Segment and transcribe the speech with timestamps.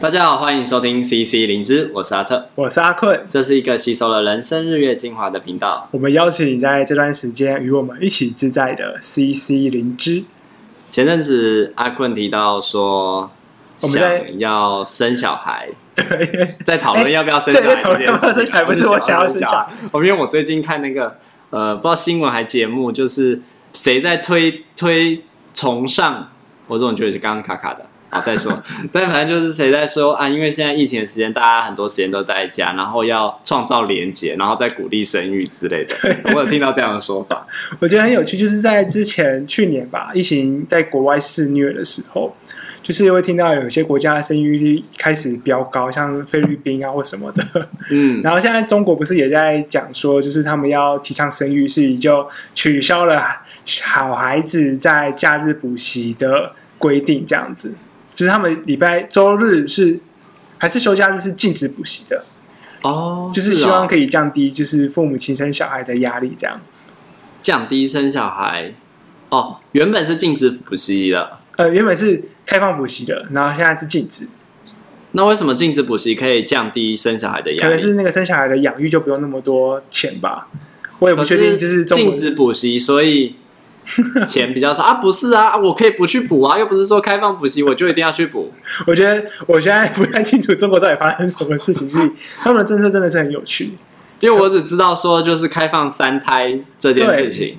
[0.00, 5.88] 大家好，欢迎收听 CC 灵芝，我是阿策，我是阿困，这是一个吸收了人生日月精华的频道。
[5.90, 10.22] 我们邀请你在这段时间与我们一起自在的 CC 灵芝。
[10.88, 13.28] 前阵子阿困提到说，
[13.80, 18.66] 我们想要生小孩，对，在讨论要不要生小孩这件事情。
[18.66, 21.16] 不是我想要生小孩，我因为我最近看那个
[21.50, 23.42] 呃，不知道新闻还节目，就是
[23.72, 25.24] 谁在推推
[25.54, 26.28] 崇尚，
[26.68, 27.84] 我总觉得是刚刚卡卡的。
[28.10, 28.50] 好，再说，
[28.90, 30.26] 但反正就是谁在说啊？
[30.26, 35.94] 因为现在疫情的时间，大家很多时间都在家，然后要创造连结，然后再鼓励生育之类的。
[36.34, 37.46] 我有听到这样的说法，
[37.80, 38.38] 我觉得很有趣。
[38.38, 42.34] 就是在之前去年吧，疫情在国外肆虐的时候，
[42.82, 47.46] 就是会听到有些国家的生育率开始飙高，像菲律宾啊或什么的。
[47.90, 53.22] 嗯，然后现在中国不是也在讲说，就是他们要提倡生育，所以就取消了
[53.66, 57.74] 小孩子在假日补习的规定，这样子。
[58.18, 60.00] 就是他们礼拜周日是
[60.58, 62.24] 还是休假日是禁止补习的
[62.82, 66.60] 哦，就是希望可以降低就是父母亲生小孩的压力，这样
[67.40, 68.74] 降低生小孩
[69.28, 69.58] 哦。
[69.70, 74.26] 原本是禁止补习的，呃，原本是开放补习的，然后现在是禁止。
[75.12, 77.62] 那为什么禁止补习可以降低生小孩的压力？
[77.62, 80.48] 可能是那个生小孩的养育就不用那么多钱吧？
[80.98, 83.36] 我也不确定，就是禁止补习，所以。
[84.28, 84.94] 钱比较少啊？
[84.94, 88.52] 不是啊，我可以不去补啊，又不是说开放补习我就一定要去补。
[88.86, 93.72] 我觉得我现在不太清楚中国到底发生什么事情，所以他们的政策真的是很有趣。
[94.20, 97.56] 因为我只知道说就是开放三胎这件事情，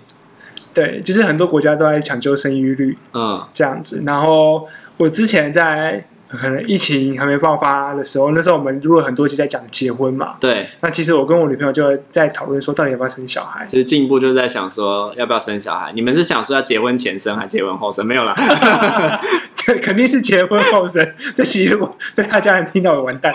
[0.73, 4.03] 对，对，就是很多国家都在抢救生育率，嗯，这样子。
[4.05, 6.05] 然后我之前在。
[6.29, 10.35] 可能疫情还没爆发的时候，那时候我们录了很多集在讲结婚嘛。
[10.39, 10.67] 对。
[10.81, 13.65] 那其实我跟我女朋友就在讨论说，到底要不要生小孩？
[13.65, 15.91] 其实进一步就是在想说，要不要生小孩？
[15.93, 18.05] 你们是想说要结婚前生还是结婚后生？
[18.05, 18.35] 没有啦。
[19.65, 21.05] 对，肯定是结婚后生。
[21.35, 23.33] 这其实我被他家人听到我完蛋。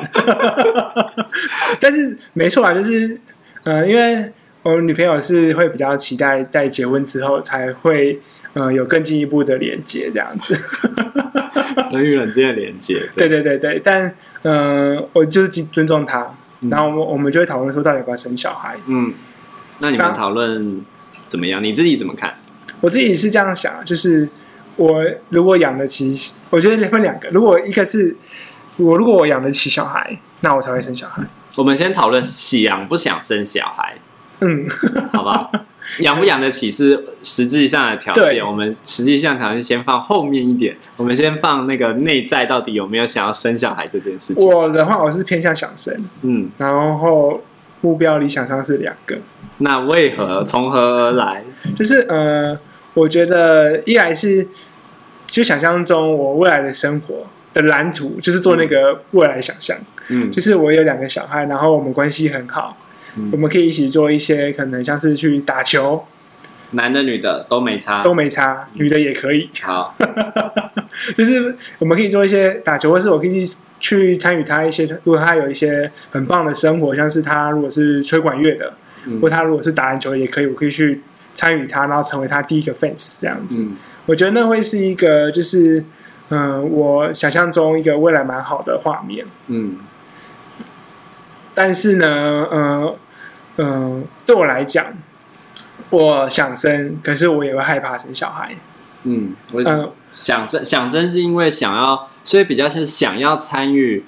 [1.81, 3.21] 但是没错啊，就是
[3.65, 8.21] 呃，因为我女朋友是会比较期待在结婚之后才会
[8.55, 10.59] 呃有更进一步的连接这样子。
[11.93, 18.77] 人与人之间的连接，对对对对，但嗯、呃，我就是尊重他，嗯、然后我我们就会讨论说，到底要不要生小孩？
[18.87, 19.13] 嗯，
[19.79, 20.83] 那你们讨论
[21.29, 21.63] 怎么样？
[21.63, 22.35] 你自己怎么看？
[22.81, 24.29] 我自己是这样想，就是
[24.77, 28.17] 我如果养得起，我觉得分两个，如果一个是
[28.77, 31.23] 我如果我养得起小孩，那我才会生小孩。
[31.57, 33.97] 我们先讨论想不想生小孩，
[34.41, 34.69] 嗯，
[35.13, 35.49] 好吧。
[36.01, 40.77] 养不养得起是实际上的条件，我们实际上条件先放后面一点。
[40.97, 44.47] 我们先放那个内在到底有没有想要生小孩这件事情。
[44.47, 47.43] 我的话，我是偏向想生，嗯，然后
[47.83, 49.17] 目标理想上是两个。
[49.59, 51.45] 那为何从何而来？
[51.77, 52.59] 就是呃，
[52.95, 54.49] 我觉得一来是
[55.27, 59.77] 就想象中我未来的生活的蓝图，就是做那个未来想象，
[60.09, 62.77] 嗯，就是我有两个小孩，然后我们关系很好。
[63.17, 66.05] 嗯、我们可以一起做一些可能像是去打球，
[66.73, 69.49] 男的女的都没差，都没差，女的也可以。
[69.63, 69.95] 好，
[71.17, 73.49] 就是我们可以做一些打球，或是我可以
[73.79, 78.73] 去参与他一些，如果他有一些很棒的生活，像是他如果是吹管乐的，
[79.07, 81.01] 嗯、或他如果是打篮球也可以，我可以去
[81.35, 83.63] 参与他，然后成为他第一个 fans 这样子。
[83.63, 83.77] 嗯、
[84.07, 85.85] 我觉得那会是一个，就是
[86.31, 89.25] 嗯、呃，我想象中一个未来蛮好的画面。
[89.47, 89.77] 嗯，
[91.55, 92.97] 但是呢，嗯、呃。
[93.57, 94.87] 嗯，对我来讲，
[95.91, 98.55] 我想生，可是我也会害怕生小孩。
[99.05, 99.63] 嗯，我
[100.13, 104.05] 想生，想生是因为想要，所以比较是想要参与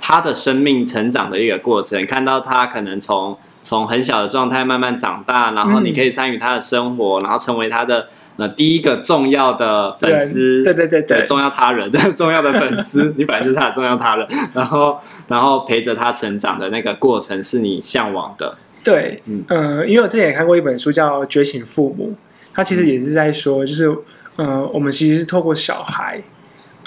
[0.00, 10.64] 他的生命成长的一个过程，看到他可能从从很小的状态慢慢长大，然后你可以参与他的生活，嗯、然后成为他的呃第一个重要的粉丝。
[10.64, 18.56] 对对对对，重要他人， 重要的粉丝，你本来就是他的重要他人，然后然后陪着他成长的那个过程是你向往的。
[18.84, 22.10] 对，嗯、呃，因为我之前也看过一本书叫《觉醒父母》，
[22.52, 23.96] 他其实也是在说，就是，
[24.36, 26.20] 呃，我们其实是透过小孩，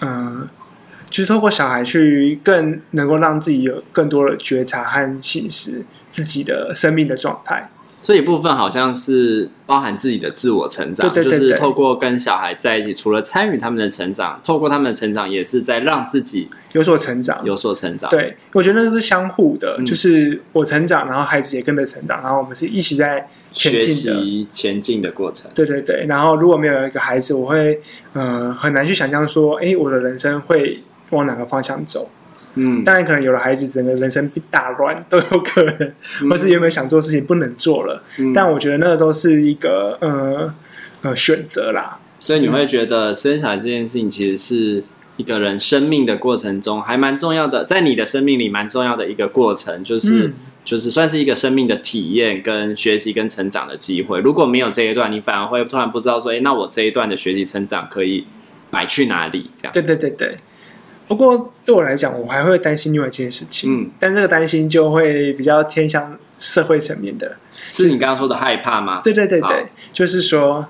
[0.01, 0.49] 嗯、呃，
[1.09, 7.69] 就是透过小孩去更能够让自己有更多的觉察和醒思自己的生命的状态。
[8.05, 18.07] 这一部分好像是包含自己的自我成长，对对对对，就是透过跟小孩在一起，除了参与他们的成长，透过他们的成长，也是在让自己有所成长，有所成长。
[18.11, 25.49] 对，我觉得那个是相互的，嗯、就是我成长，然后孩子也跟着成长，然后我们是一起在前进的前进的过程。
[25.55, 27.81] 对对对，然后如果没有一个孩子，我会
[28.13, 32.07] 呃很难去想象说，哎，我的人生会往哪个方向走。
[32.55, 38.03] 嗯，当然可能有了孩子，整个人生大乱都有可能，嗯、或是有没有想做事情不能做了。
[38.19, 40.53] 嗯、但我觉得那个都是一个呃
[41.01, 41.99] 呃选择啦。
[42.19, 44.83] 所以你会觉得生小孩这件事情其实是
[45.17, 54.19] 一个人生命的过程中，还蛮重要的，在你的生命里蛮重要的一个过程，就是、嗯、就是算是一个生命的体验、跟学习、跟成长的机会。
[54.21, 58.25] 如果没有这一段，你反而会突然不知道说，哎，那我这一段的学习成长可以
[58.71, 59.51] 摆去哪里？
[59.57, 59.73] 这样。
[59.73, 60.35] 对对对对。
[61.07, 63.83] 不过对我来讲，我还会担心另外一件事情。
[63.83, 67.35] 嗯，但这个担心就会比较偏向社会层面的，
[67.71, 69.01] 是你刚刚说的害怕吗？
[69.03, 70.65] 对对对对，就是说，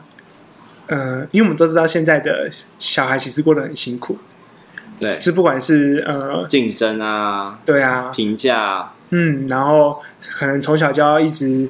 [0.87, 2.49] 呃，因为我们都知道现在的
[2.79, 4.17] 小孩其实过得很辛苦。
[4.97, 10.01] 对，是不管是呃竞争啊，对啊，评价，嗯，然后
[10.37, 11.67] 可能从小就要一直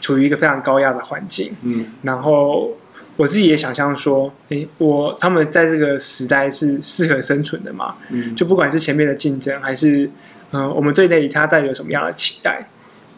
[0.00, 2.70] 处于一个非常高压的环境，嗯，然后
[3.18, 10.10] 我自己也想象说，诶，我他们在这个时代是适合生存的嘛，嗯，就不管是前面的竞争，还是
[10.50, 12.66] 呃我们对内他带有什么样的期待，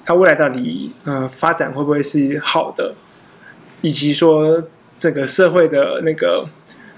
[0.05, 2.95] 他未来到底呃发展会不会是好的，
[3.83, 4.65] 以及说
[4.99, 6.49] 这个社会的那个。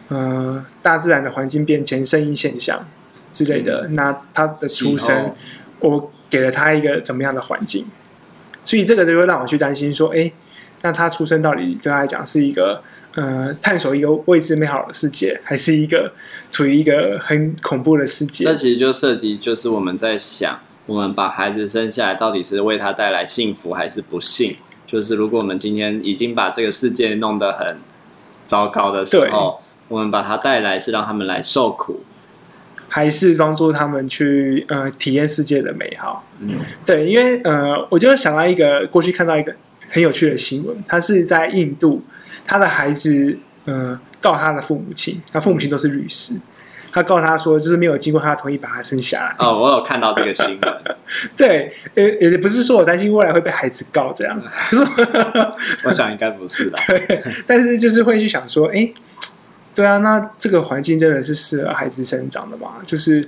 [0.09, 2.87] 呃，大自然的环境变迁、声音现象
[3.33, 5.35] 之类的，嗯、那他的出生，
[5.81, 7.87] 我给了他一个怎么样的环境？
[8.63, 10.31] 所以这个就会让我去担心说，哎，
[10.83, 12.83] 那他出生到底对他来讲是一个
[13.15, 16.13] 呃探索一个未知美好的世界，还是一个
[16.51, 18.45] 处于一个很恐怖的世界？
[18.45, 24.57] 这其实就涉及，就是我们在想，我们把孩子生下来，到底是为他带来幸福还是不幸？
[24.87, 27.77] 就是如果我们今天已经把这个世界弄得很
[28.47, 29.61] 糟糕的时候。
[29.89, 32.01] 我们把他带来是让他们来受苦，
[32.89, 36.25] 还是帮助他们去呃体验世界的美好？
[36.41, 39.55] 嗯，对，因为呃，我就想到一个过去看到一个
[39.91, 42.03] 很有趣的新闻，它是在印度，
[42.47, 46.35] 他的孩子呃告他的父母亲，他父母亲都是律师，
[46.93, 49.35] 他告他说就是没有经过他的同意把他生下来。
[49.39, 50.75] 哦，我有看到这个新闻。
[51.37, 54.43] 对，呃，也不是说我担心未来会被孩子告这样，
[55.85, 56.79] 我想应该不是吧。
[56.89, 58.93] 对，但是就是会去想说，哎。
[59.75, 62.73] 对啊，那这个环境真的是适合孩子生长的吗？
[62.85, 63.27] 就是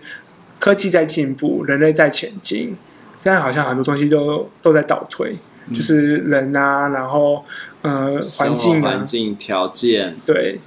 [0.60, 2.76] 科技在进步，人类在前进，
[3.22, 5.38] 现在好像很多东西都都在倒退，嗯、
[5.72, 7.44] 就是人啊，然后
[7.82, 10.58] 呃环境啊，环境条件，对，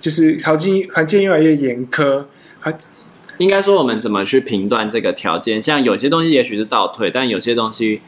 [0.00, 2.24] 就是条件环境越来越严苛，
[2.58, 2.74] 还
[3.38, 5.60] 应该说我们怎么去评断这个条件？
[5.60, 8.00] 像有些东西也许是倒退，但有些东西。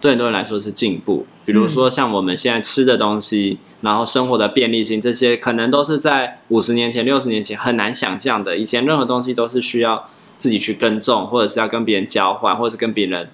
[0.00, 8.56] 对很多人来说是进步，比如说像我们现在吃的东西，嗯、然后生活的便利性，这些可能都是在五十年前、六十年前很难想象的。
[8.56, 13.28] 以前任何东西都是需要自己去耕种，或者是要跟别人交换，或者是跟别人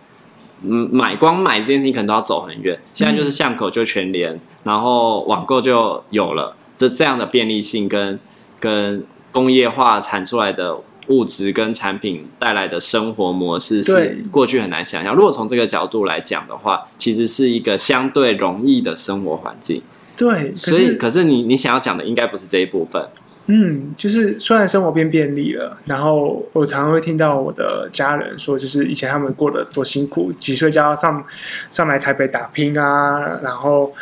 [0.62, 2.78] 嗯买，光买这件事情可能都要走很远。
[2.92, 8.18] 现在就是巷口就全联，然后网购就有了，这这样的便利性跟
[8.60, 10.78] 跟工业化产出来的。
[11.08, 15.14] 物质跟产品带来的生活模式是过去很难想象。
[15.14, 19.82] 如果从这个角度来讲的话，其实是一个相对容易的生活环境。
[20.16, 23.06] 对，所以可是你你想要讲的应该不是这一部分。
[23.46, 31.24] 嗯，就是虽然生活变便利了，然后我常常会听到我的家人说，就是以前他们过得多辛苦，几岁就要上
[31.70, 33.92] 上来台北打拼啊，然后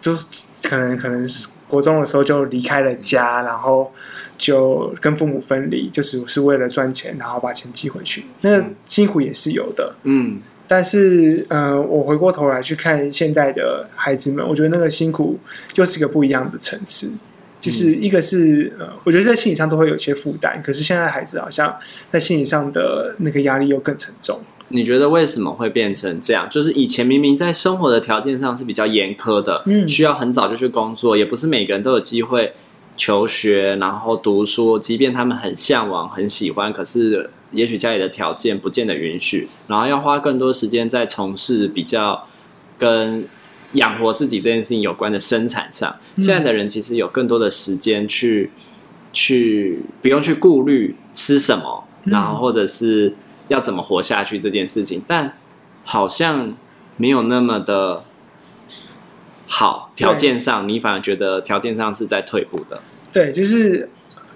[0.00, 0.14] 就
[0.62, 3.92] 可能可能是国中的时候就离开了家，然后。
[4.38, 8.24] 就跟父母分离，就只是为了赚钱，然后把钱寄回去。
[8.40, 10.40] 那个辛苦也是有的，嗯。
[10.66, 15.38] 但是，呃，我回过头来去看现在的孩子们，我觉得那个辛苦
[15.76, 17.12] 又是一个不一样的层次。
[17.62, 21.74] 就是一个是，呃，我觉得在心理上都会有些负担，可是现在孩子好像
[22.10, 24.40] 在心理上的那个压力又更沉重。
[24.68, 26.48] 你觉得为什么会变成这样？
[26.50, 32.52] 就是以前明明在生活的条件上是比较严苛的，嗯，需要很早就去工作，也不是每个人都有机会。
[32.94, 42.26] 求学，然后读书，即便他们很向往、很喜欢，可是也许家里的条件不见得允许，然后要花更多时间在从事比较
[42.78, 43.26] 跟
[43.72, 45.94] 养活自己这件事情有关的生产上。
[46.16, 48.50] 现在的人其实有更多的时间去
[49.12, 53.14] 去不用去顾虑吃什么，然后或者是
[53.48, 55.36] 要怎么活下去这件事情，但
[55.84, 56.56] 好像
[56.96, 58.04] 没有那么的。
[59.54, 62.80] 好，条件上你反而觉得条件上是在退步的。
[63.12, 63.90] 对，就是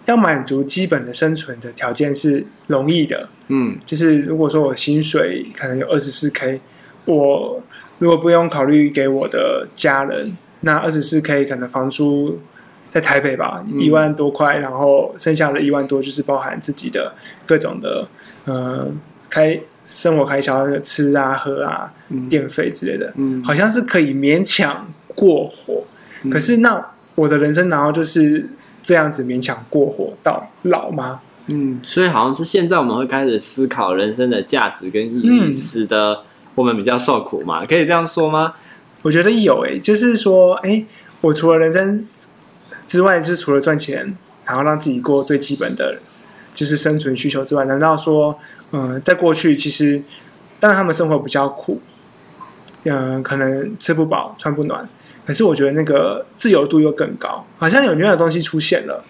[0.04, 3.26] 要满足基本的生存的条件是容易的。
[3.48, 6.60] 嗯，就是如果说我薪水可能有二十四 K，
[7.06, 7.62] 我
[7.98, 12.40] 如果不用考虑给我的家人，那二十四 K 可能房租
[12.90, 17.14] 在台北吧，一万多块，然后剩下的一万多就是包含自己的
[17.46, 18.06] 各种的
[18.44, 18.88] 呃
[19.30, 24.86] 开生活开销，那个吃啊、喝啊、嗯、电费之类的，嗯，好像是可以勉强。
[25.14, 25.82] 过活，
[26.30, 28.46] 可是那我的人生然后就是
[28.82, 31.22] 这样子勉强过活到老吗？
[31.46, 36.22] 嗯，所以好像是现在我们会开始思考人生的价值跟意义，使得
[36.56, 37.64] 我们比较受苦嘛？
[37.64, 38.54] 可以这样说吗？
[39.02, 40.84] 我觉得有诶、就是说，哎、
[41.20, 42.08] 我除了人生
[42.88, 45.98] 之外，就是除了赚钱，然后让自己过最基本的
[46.52, 48.36] 就是生存需求之外，难道说，
[48.72, 50.02] 嗯、在过去其实，
[50.58, 51.80] 当然他们生活比较苦，
[52.84, 54.88] 嗯、可能吃不饱穿不暖，
[55.26, 59.04] 可是我觉得那个自由度又更高，好像有另外的东西出现了，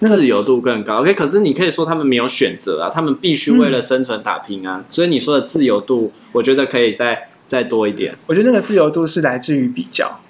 [0.00, 1.00] 自由度更高。
[1.00, 8.16] OK，可是你可以说他们没有选择啊，他们必须为了生存打拼啊，嗯、所以你说的自由度，我觉得可以再再多一点。
[8.26, 10.20] 我觉得那个自由度是来自于比较，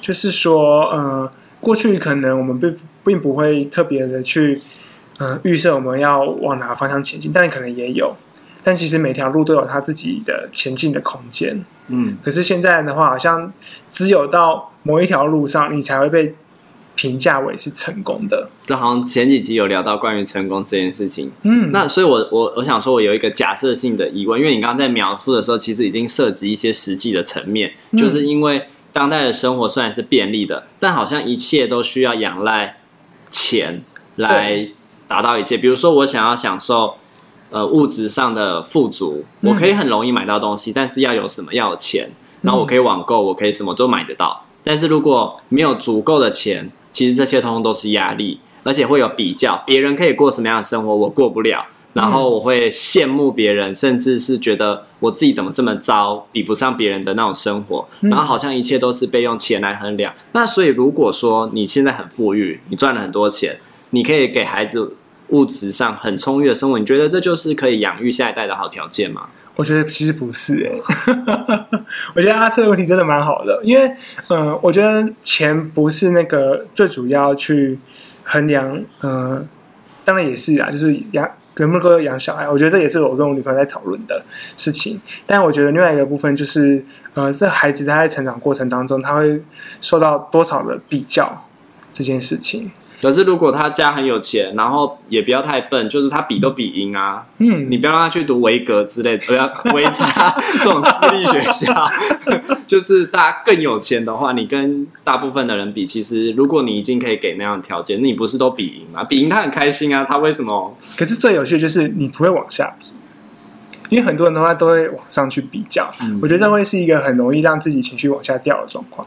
[0.00, 1.30] 就是说，嗯、呃，
[1.60, 4.58] 过去可能我们并并不会特别的去。
[5.20, 8.14] 嗯，预设我们要往哪个方向前进，但可能也有，
[8.62, 11.64] 但其实每条路都有它自己的前进的空间。
[11.88, 13.52] 嗯，可是现在的话，好像
[13.90, 16.36] 只有到某一条路上，你才会被
[16.98, 18.50] 评价为是成功的。
[18.66, 21.30] 就好像前几集有聊到关于成功这件事情。
[21.44, 32.78] 嗯，那所以我，我我我想说，我有一个假设性的疑问，因为你刚刚在描述的时候，其实已经涉及一些实际的层面，嗯、就是因为当代的生活虽然是便利的，但好像一切都需要仰赖
[33.30, 33.84] 钱
[34.16, 34.68] 来。
[35.08, 36.96] 达到一切，比如说我想要享受，
[37.48, 41.54] 呃，物质上的富足，我可以很容易买到东西，嗯、但是要有什么？
[41.54, 42.10] 要有钱，
[42.42, 44.44] 然后我可以网购，我可以什么都买得到。
[44.62, 60.12] 但是如果没有足够的钱，其实这些通通都是压力，而且会有比较，别人可以过什么样的生活，我过不了，然后我会羡慕别人，甚至是觉得我自己怎么这么糟，比不上别人的那种生活，然后好像一切都是被用钱来衡量。
[60.32, 63.58] 那所以如果说你现在很富裕，你赚了很多钱。
[63.90, 64.96] 你可以给孩子
[65.28, 69.30] 物质上很充裕的生活，你觉得这就是可以养育下一代的好条件吗？
[69.58, 70.70] 我觉得其实不是哎、
[72.14, 73.92] 我觉得阿策的问题真的蛮好的，因为
[74.28, 77.76] 嗯、我觉得钱不是那个最主要去
[78.22, 79.46] 衡量，嗯、呃，
[80.04, 84.22] 当然也是啊，就是养能不能够养小孩，我觉得这也是我跟我女朋友在讨论的
[84.56, 85.00] 事情。
[85.26, 86.84] 但我觉得另外一个部分就是，
[87.14, 89.42] 呃，这孩子他在成长过程当中，他会
[89.80, 91.44] 受到多少的比较
[91.92, 92.70] 这件事情。
[93.00, 97.24] 可是，如果他家很有钱，然后也不要太笨，就是他比都比赢啊。
[97.38, 101.88] 嗯，你不要让他去读维格之类的，不要维差这种私立学校。
[102.66, 109.04] 就是大家更有钱的话，你跟大部分的人比，其实如果你已经可以给那样的条件，那你不是都比赢吗？
[109.04, 110.76] 比赢他很开心啊，他为什么？
[110.96, 112.88] 可是最有趣就是你不会往下比，
[113.90, 115.88] 因为很多人的话都会往上去比较。
[116.00, 119.06] 嗯，我觉得这会是一个很容易让自己情绪往下掉的状况。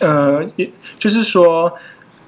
[0.00, 0.68] 呃，也
[0.98, 1.72] 就是说。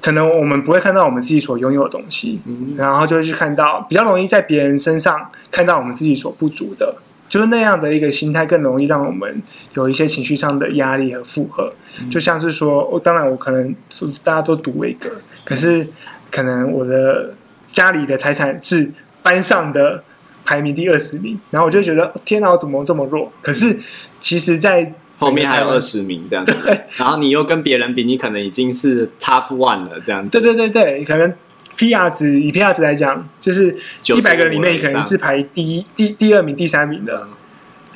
[0.00, 6.94] 可能我们不会看到我们自己所拥有的东西，嗯、然后就会去看到比较容易在别人身上看到我们自己所不足的，
[7.28, 9.42] 就是那样的一个心态更容易让我们
[9.74, 11.72] 有一些情绪上的压力和负荷。
[12.00, 13.74] 嗯、就像是说，我当然我可能
[14.22, 15.10] 大家都读维格，
[15.44, 15.84] 可是
[16.30, 17.34] 可能我的
[17.72, 20.04] 家里的财产是班上的
[20.44, 23.32] 排名第二十名，然后我就觉得天哪，我怎么这么弱？
[23.42, 23.76] 可是
[24.20, 26.54] 其实，在后面还有二十名这样子，
[26.96, 30.30] 然后你又跟别人比，你可能已经是 top one 了这样子。
[30.30, 31.32] 对对对对，可能
[31.78, 33.74] PR 值以 PR 值来讲，就是
[34.14, 37.26] 一百个人里面，你可能是排第一、第第二名、第三名的。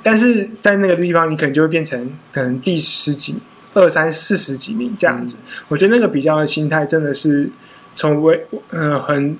[0.03, 3.39] 但是在那个地方，你可能就会变成可能第十几、
[3.75, 5.37] 二三四十几名这样子。
[5.41, 7.51] 嗯、我觉得那个比较的心态真的是
[7.93, 9.37] 从微呃很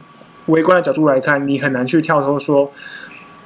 [0.47, 2.71] 微观的角度来看，你很难去跳脱说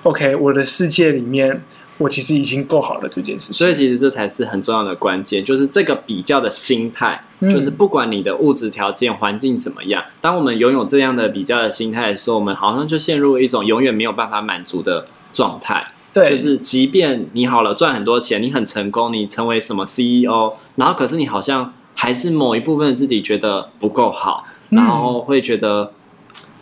[0.03, 1.63] ，OK，我的世界里面。
[1.99, 15.93] 我其实已经够好了这件事情，所以其实这才是很重要的关键，就是这个比较的心态，嗯、就是不管你的物质条件、环境怎么样，当我们拥有这样的比较的心态的时候，我们好像就陷入一种永远没有办法满足的状态。
[16.13, 25.93] 对，就是即便你好了，赚很多钱，你很成功，你成为什么 CEO，然后可是你好像还是某一部分自己觉得不够好，然后会觉得。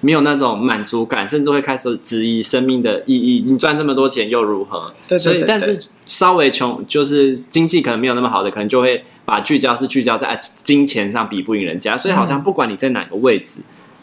[0.03, 3.45] 没有那种满足感，甚至会开始质疑生命的意义。
[3.47, 4.93] 你赚这么多钱又如何？
[5.09, 11.97] 对对对对，所以，但是稍微穷，就是经济可能没有那么好的，可能就会把聚焦是聚焦在金钱上，比不赢人家。
[11.97, 13.61] 所以，好像不管你在哪个位置，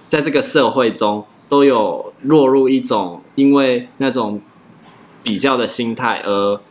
[0.08, 4.41] 在这个社会中，都有落入一种因为那种
[5.22, 6.62] 比较的心态而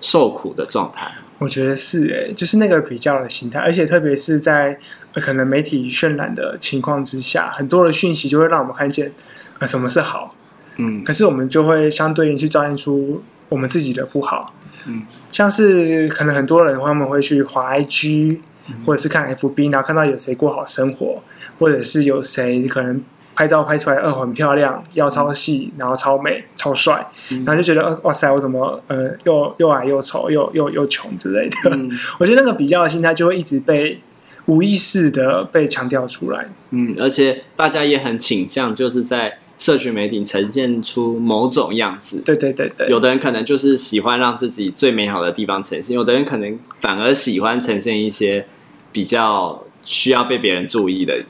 [0.00, 1.12] 受苦的状态。
[1.38, 4.78] 我觉得是诶、欸，就是那个比较的心态，而且特别是在。
[5.14, 9.10] 可能媒体渲染的情况之下，很多的讯息就会让我们看见，
[9.58, 10.32] 呃，什么是好，
[10.76, 14.54] 嗯，可是我们就会相对应去照现出我们自己的不好，
[14.86, 15.02] 嗯，
[15.32, 18.38] 像是可能很多人他们会去滑 IG，
[18.86, 21.20] 或者是看 FB，然后看到有谁过好生活，
[21.58, 23.02] 或者是有谁可能
[23.38, 34.00] 拍照拍出来呃很漂亮，腰超细，然后超美超帅，然后就觉得哇塞，我怎么呃又又矮又丑又又又穷之类的，嗯， 我觉得那个比较的心态就会一直被。
[34.46, 42.22] 无意识的被强调出来，嗯，而且大家也很倾向，就是在社群媒体呈现出某种样子。
[42.24, 48.46] 对对对对，有的人可能就是喜欢让自己最美好的地方呈现，有的人可能反而喜欢呈现一些
[48.90, 51.22] 比较需要被别人注意的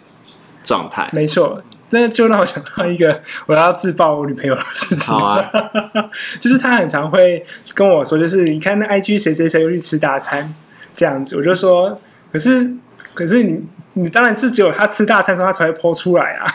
[0.62, 1.10] 状态。
[1.12, 5.06] 没错，这就让我想到一个我要自爆我女朋友的事情。
[5.06, 5.50] 好啊，
[6.40, 10.54] 就是她很常会跟我说，就是你看那 IG 谁谁谁又去吃大餐
[10.94, 12.00] 这样子，我就说，
[12.32, 12.70] 可是
[13.14, 13.60] 可是你
[13.94, 16.46] 你当然是只有他吃大餐的时候，他才会 po 出来啊。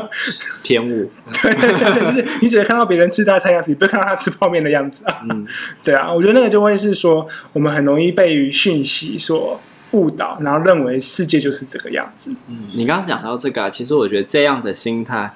[0.62, 1.10] 偏误。
[1.42, 5.20] 对对对，就是你只会看到别人吃大餐样子，你不会看到他吃泡面的样子啊。
[5.30, 5.46] 嗯，
[5.82, 9.58] 对啊，我觉得那个就会是说，我们很容易被讯息所
[9.92, 12.34] 误导，然后认为世界就是这个样子。
[12.48, 15.34] 嗯，你刚刚讲到这个啊，其实我觉得这样的心态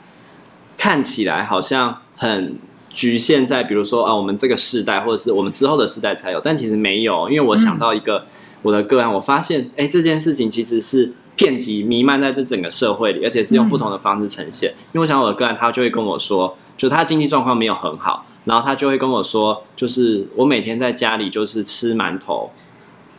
[0.77, 2.57] 看起来好像很
[2.91, 7.29] 局限在，比如说啊，我们这个世代或者是我们之后的世代才有，但其实没有。
[7.29, 8.27] 因为我想到一个
[8.63, 14.71] 我的个案，我发现，哎，这件事情其实是遍及弥漫在这整个社会里，而且是用不同的方式呈现。
[14.93, 22.51] 因为我想我的个案，他就会跟我说，就他经济状况没有很好，然后他就会跟我说，就是我每天在家里就是吃馒头，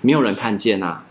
[0.01, 1.03] 没有人看见啊。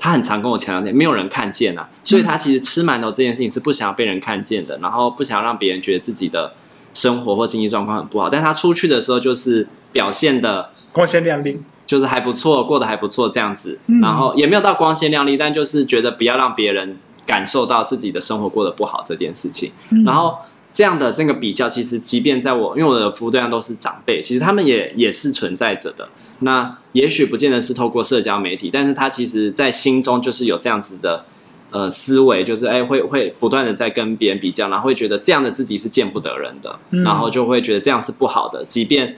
[0.00, 6.54] 他很常跟我强调，没有人看见啊，所以他其实吃馒头这件事情是不想要被人看见的，然后不想要让别人觉得自己的
[6.94, 8.30] 生活或经济状况很不好。
[8.30, 19.70] 但他出去的时候就是表现的光鲜亮丽，就是还不错，过得还不错这样子，然后也没有到光鲜亮丽，但就是觉得不要让别人感受到自己的生活过得不好这件事情，
[20.04, 20.38] 然后。
[20.72, 26.08] 这样的这个比较，其实即便在我，因为我的服务对象都是长辈，其实他们也也是存在着的。
[26.40, 31.24] 那也许不见得是透过社交媒体，但是他其实在心中就是有这样子的
[31.70, 38.64] 呃思维，就是哎会会不断的在跟别人比较，然后会觉得这样的自己是见不得人的，嗯、然后就会觉得这样是不好的。
[38.64, 39.16] 即便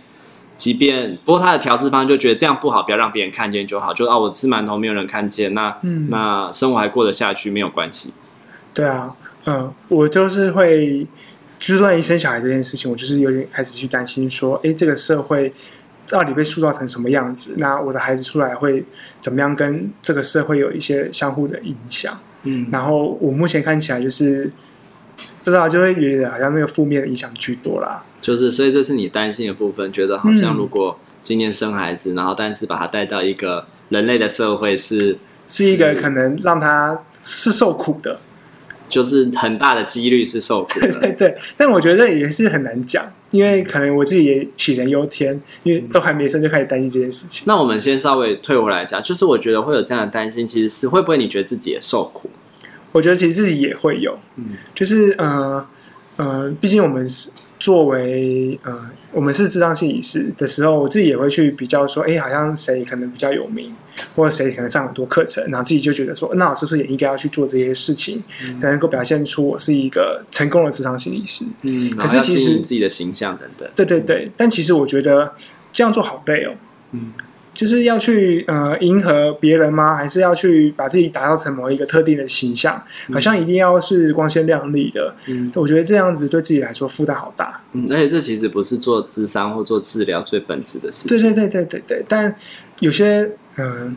[0.57, 8.15] 即便不过他的调试方就觉得这样不好，不要让别人看见就好，就啊我吃馒头没有人看见，那、嗯、那生活还过得下去没有关系。
[8.75, 11.07] 对啊，嗯，我就是会。
[11.63, 15.53] 就是关于生小孩这件事情，我就是有点开始去担心，说，哎，这个社会
[16.09, 17.55] 到底被塑造成什么样子？
[17.59, 18.85] 那我的孩子出来会
[19.21, 22.19] 怎么样跟这个社会有一些相互的影响？
[22.43, 24.51] 嗯，然后我目前看起来就是
[25.45, 28.05] 不知道，就会觉得好像那个负面的影响居多啦。
[28.21, 38.19] 就是，所以这是你担心的部分，觉得好像如果今年生孩子，嗯、然后但是把他带到一个人类的社会是，是是一个可能让他是受苦的。
[38.93, 47.45] 就是很大的几率是受苦的， 对对对，但我觉得也是很难讲，因为可能我自己也杞人忧天，因为都还没生就开始担心这件事情。
[47.47, 52.29] 那我们先稍微退回来一下，就是我觉得会有这样的担心，其实是会不会你觉得自己也受苦？
[52.93, 55.67] 我觉得其实自己也会有，嗯，就是呃
[56.19, 57.31] 呃，毕竟我们是。
[57.63, 63.73] 作为呃，我们是智障心理师的时候，我自己也会去比较说，哎，好像谁可能比较有名，
[64.15, 68.23] 或者谁可能上很多课程，然后自己就觉得说，那我是不是也应该要去做这些事情，
[68.61, 71.45] 才能够表现出我是一个成功的智商心理师？
[71.63, 75.33] 嗯，可是其实自己的形象等等，对对对，但其实我觉得
[75.73, 76.53] 这样做好累哦。
[76.93, 77.13] 嗯。
[77.55, 79.95] 就是要去呃迎合别人吗？
[79.95, 82.83] 还是要去把自己打造成某一个特定的形象？
[83.13, 85.15] 好像一定要是光鲜亮丽的。
[85.27, 87.61] 嗯，我觉得这样子对自己来说负担好大。
[87.73, 91.09] 嗯，而且这其实不是做智商或做治疗最本质的事情。
[91.09, 92.05] 对对对对对对。
[92.09, 92.35] 但
[92.83, 93.21] 有些
[93.57, 93.97] 嗯、呃，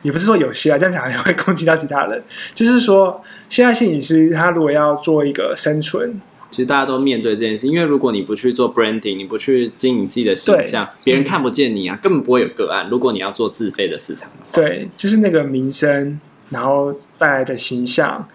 [0.00, 2.22] 也不是说有些啊，这样讲也会攻击到其他人。
[2.54, 6.18] 就是说，现在心理师他如果要做一个生存。
[6.50, 12.88] 其实大家都面对这件事，因为如果你不去做 branding，你不去经营自己的形象，别人看不见你啊，根本不会有个案。
[12.90, 18.28] 如果你要做自费的市场，对，就是那个名声，然后带来的形象，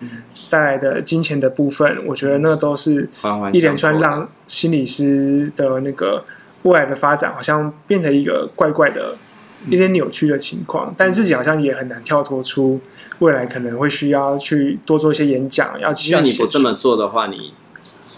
[0.49, 3.07] 带来的金钱的部分，我觉得那都是
[3.53, 6.25] 一连串让心理师的那个
[6.63, 9.15] 未来的发展，好像变成一个怪怪的、
[9.65, 10.93] 有点扭曲的情况。
[10.97, 12.79] 但自己好像也很难跳脱出
[13.19, 17.53] 未来可能会需要去多做一些演讲，要其实你不这么做的话，你。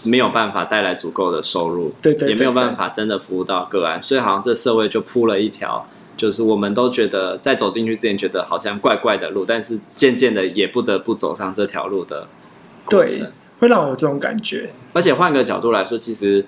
[0.02, 12.26] 没有办法带来足够的收入，对对，对，对，也没有办法真的服务到个案，所以好像这社会就铺了一条，就是我们都觉得在走进去之前觉得好像怪怪的路，但是渐渐的也不得不走上这条路的
[12.86, 14.70] 过程，对，会让我有这种感觉。
[14.94, 16.46] 而且换个角度来说，其实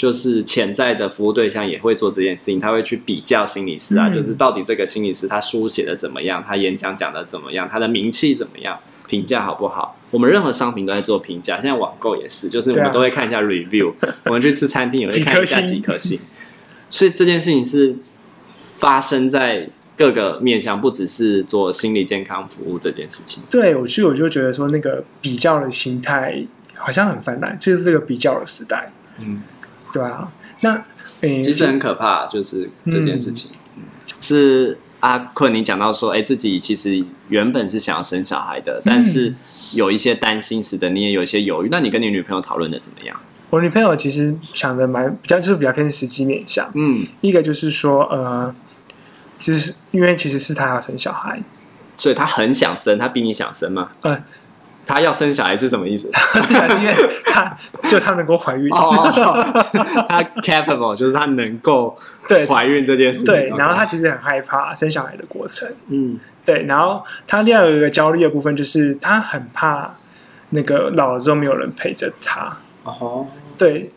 [0.00, 8.78] 就是潜在的服务对象也会做这件事情，他会去比较心理师啊，嗯、就是到底这个心理师他书写的怎么样，他演讲讲的怎么样，他的名气怎么样。
[9.06, 9.96] 评价好不好？
[10.12, 13.92] 我们任何商品都在做评价，现在网购也是，就是我们都会看一下 review。
[14.00, 16.20] 啊、我们去吃餐厅也会看一下几颗星。
[16.88, 17.96] 所以这件事情是
[18.78, 23.42] 发生在各个面向，不只是做心理健康服务这件事情。
[23.50, 28.92] 对，我去我就觉得说，那个比较的心态好像很泛滥，就是这个比较的时代。
[29.18, 29.42] 嗯，
[29.92, 30.32] 对啊。
[30.60, 30.82] 那
[31.20, 33.82] 诶，其实很可怕，就是这件事情、嗯、
[34.20, 34.78] 是。
[35.00, 39.34] 阿坤，你讲到说，哎、欸，自己其实原本是想要生小孩的，但是
[39.72, 41.68] 有一些担心，使得你也有一些犹豫。
[41.70, 43.18] 那你跟你女朋友讨论的怎么样？
[43.48, 46.70] 我女朋友其实想的蛮比较，就是比较偏实际面向。
[46.74, 48.54] 嗯，一个就是说，呃，
[49.38, 51.42] 其实因为其实是她要生小孩，
[51.96, 53.92] 所以她很想生，她比你想生吗？
[54.02, 54.22] 呃，
[54.86, 56.10] 他要生小孩是什么意思？
[56.80, 57.56] 因为他
[57.88, 59.06] 就他能够怀孕哦，
[60.08, 61.96] 他 capable 就是他能够
[62.28, 63.26] 对怀孕这件事情。
[63.26, 65.68] 对，然后他其实很害怕生小孩的过程。
[65.88, 69.90] 嗯，对，然后他另外有一个焦虑的部分，就是他很怕
[70.50, 72.56] 那个老了之后没有人陪着他。
[72.84, 73.90] 哦，对。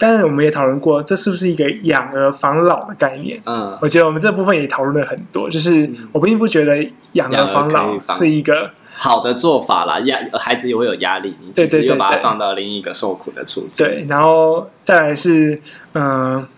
[0.00, 3.36] 但是我们也讨论过，这是不是一个养儿防老的概念？
[3.44, 5.50] 嗯，我觉得我们这部分也讨论了很多。
[5.50, 8.70] 就是我并不觉得养儿防老是一个
[9.00, 13.86] 好的做法啦，压孩子也会有压力，你其实又把它放到另一个受苦的处境。
[13.86, 16.48] 对，然后再来是，嗯、呃，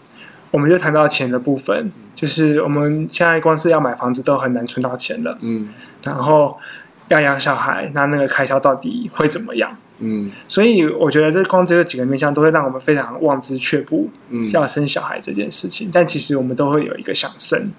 [0.51, 5.37] 我们就谈到钱的部分，就是我们现在光是要买房子都很难存到钱了。
[5.43, 5.69] 嗯，
[6.03, 6.59] 然后
[7.09, 9.77] 要养小孩，那那个开销到底会怎么样？
[9.99, 14.09] 嗯，所以我觉得这光这几个面向都会让我们非常望之却步。
[14.31, 17.71] 嗯，要生小孩这件事情，但其实我们都会有一个想生。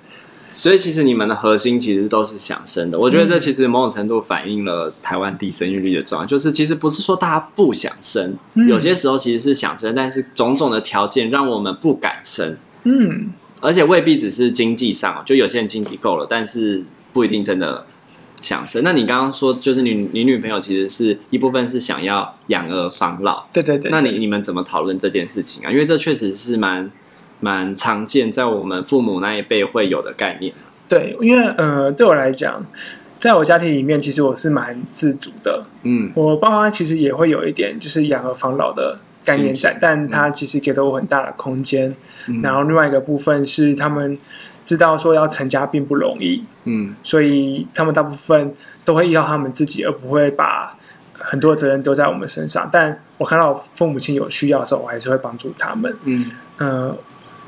[0.52, 3.00] 所以其实你们的核心其实都是想生的。
[3.00, 8.36] 我觉得这其实某种程度反映了台湾低生育率的状况，就是其实不是说大家不想生，
[8.68, 12.58] 有些时候其实是想生，但是种种的条件让我们不敢生。
[12.84, 16.84] 嗯，而且未必只是经济上，就有些人经济够了，但是
[17.14, 17.86] 不一定真的。
[18.42, 18.84] 想生？
[18.84, 23.92] 那你刚刚说，就是你你女朋友其实是一部分是想要养儿防老，对对对。
[23.92, 25.72] 那你你们怎么讨论这件事情啊？
[25.72, 26.90] 因为这确实是蛮
[27.42, 30.54] 蛮常见，在我们父母那一辈会有的概念。
[30.88, 32.66] 对，因为呃，对我来讲，
[33.20, 35.66] 在我家庭里面，其实我是蛮自主的。
[35.84, 41.94] 嗯，我爸妈其实也会有一点就是养儿防老的概念在，但他其实给了我很大的空间。
[42.28, 44.18] 嗯，然后另外一个部分是他们。
[44.64, 48.54] 知道说要成家并不容易，嗯，所以他们大部分
[48.86, 50.78] 都会依靠他们自己，而不会把
[51.14, 52.70] 很多责任丢在我们身上。
[52.72, 56.96] 但我看到父母亲有需要的时候，我还是会帮助他们，嗯呃，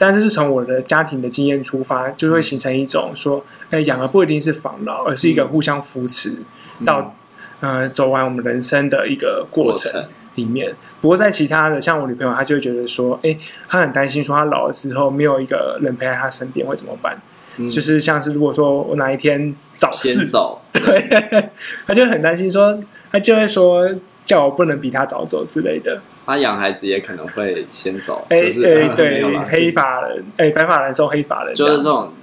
[0.06, 6.40] 但是是从我的家庭的经验出发，就会形成一种说，哎，养儿不一定是防老，而是一个互相扶持
[6.86, 7.16] 到，
[7.62, 10.04] 嗯、呃走完我们人生的一个过程。
[10.36, 13.38] 里面，不过在其他的，像我女朋友，她就会觉得说，哎，
[13.70, 17.16] 她很担心，说她老了之后没有一个人陪在她身边会怎么办？
[17.58, 21.50] 嗯、就是像是如果说我哪一天早逝，走， 对，
[21.86, 23.88] 她就很担心说，说她就会说
[24.26, 26.02] 叫我不能比她早走之类的。
[26.26, 32.14] 她养孩子也可能会先走，哎、就是哎对，黑发人，哎，白发人送黑发人，就是这种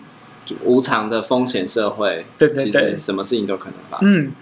[0.64, 4.22] 无常的风险社会，对对对，什么事情都可能发生。
[4.24, 4.32] 嗯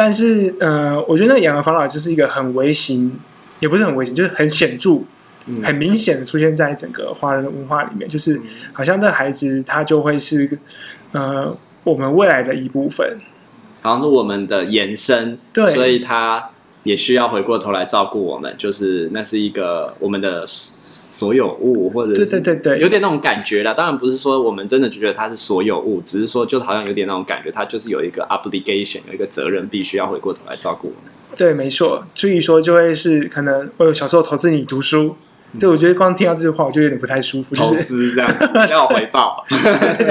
[0.00, 3.18] 但是，呃，我觉得那养儿防老就是一个很微型，
[3.58, 5.00] 也不是很微型，就是很显著、
[5.46, 8.40] 嗯、很明显的出现在整个华人的文化里面，就是
[8.72, 10.56] 好像这孩子他就会是，
[11.10, 13.18] 呃，我们未来的一部分，
[13.82, 16.48] 好像是我们的延伸，对，所以他
[16.82, 20.44] 也需要回过头来照顾我们，就是那是一个我们的。
[21.10, 23.72] 所有物，或者对对对对，有点那种感觉啦。
[23.72, 31.12] 当然不是说我们真的就觉得它是所有物，只是说就好像有点那种感觉，它就是有一个 obligation，有一个责任，必须要回过头来照顾我们。
[31.34, 32.04] 对，没错。
[32.14, 35.16] 至于说就会是可能我有小时候投资你读书。
[35.58, 37.54] 就我觉得光听到这句话，我就有点不太舒服。
[37.54, 38.30] 投资这样
[38.68, 39.42] 要回报，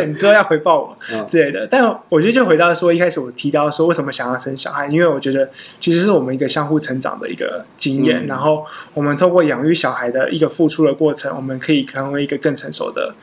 [0.08, 1.67] 你之后要回报我之类的。
[1.67, 4.88] 但我觉得就回到说，一开始我提到说，为什么想要生小孩？
[4.88, 5.47] 因为我觉得
[5.80, 8.26] 其实是我们一个相互成长的一个经验。
[8.26, 13.13] 然后我们透过养育小孩的一个付出的过程，我们可以成为一个更成熟的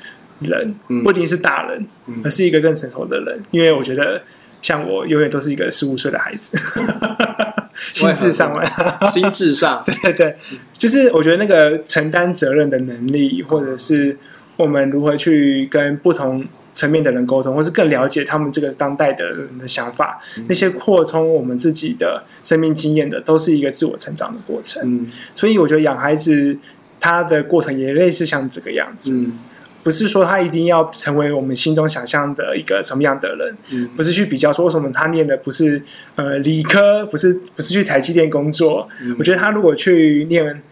[0.40, 1.86] 人，不一定是大人，
[2.22, 3.42] 而是一个更成熟的人。
[3.50, 4.22] 因为我觉得
[4.64, 6.58] 像我永远都是一个十五岁的孩子。
[7.92, 8.72] 心智上来，
[9.12, 10.36] 心智上， 对对对，
[10.72, 14.16] 就是我觉得那个承担责任的能力，或者是
[14.56, 24.82] 我们如何去跟不同层面的人沟通，或是更了解他们这个当代的人的想法，嗯、那些扩充我们自己的生命经验的，都是一个自我成长的过程。
[24.86, 26.56] 嗯、所以我觉得养孩子，
[27.00, 29.18] 他的过程也类似像这个样子。
[29.18, 29.38] 嗯
[29.84, 35.80] 不是说他一定要成为我们心中想象的一个什么样的人，嗯、不是去比较说为什么他念的不是
[36.16, 38.88] 呃理科，不是不是去台积电工作。
[39.02, 40.62] 嗯、我觉得他如果去念，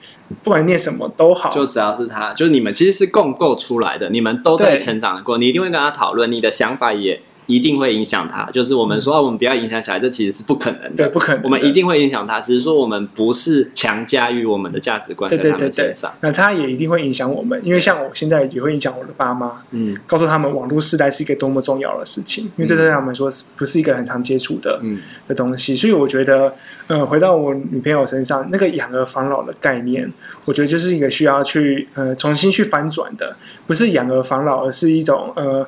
[0.43, 7.21] 不管念什么都好，就只要是他，就是你们其实是共构出来的，你们都在成长的过，你一定会跟他讨论，你的想法也。
[7.53, 11.05] 一定会影响他，就是我们说，我们不要影响小孩，这其实是不可能的。
[11.05, 11.43] 对，不可能。
[11.45, 16.11] 我们一定会影响他，只是说我们不是强加于我们的价值观在他们身上。
[16.21, 19.63] 那他也一定会影响我们，因为像我现在也会影响我的爸妈。
[19.73, 25.77] 嗯，告诉他们网络时代是一个多么重要的事情，因为这对他们来说是不是一个很常接触的嗯的东西。
[25.77, 26.55] 所以我觉得，
[26.87, 30.11] 呃，回到我女朋友身上，那个养儿防老的概念，
[30.47, 33.37] 我觉得就是一个需要去呃重新去翻转的，
[33.67, 35.67] 不是养儿防老，而是一种呃。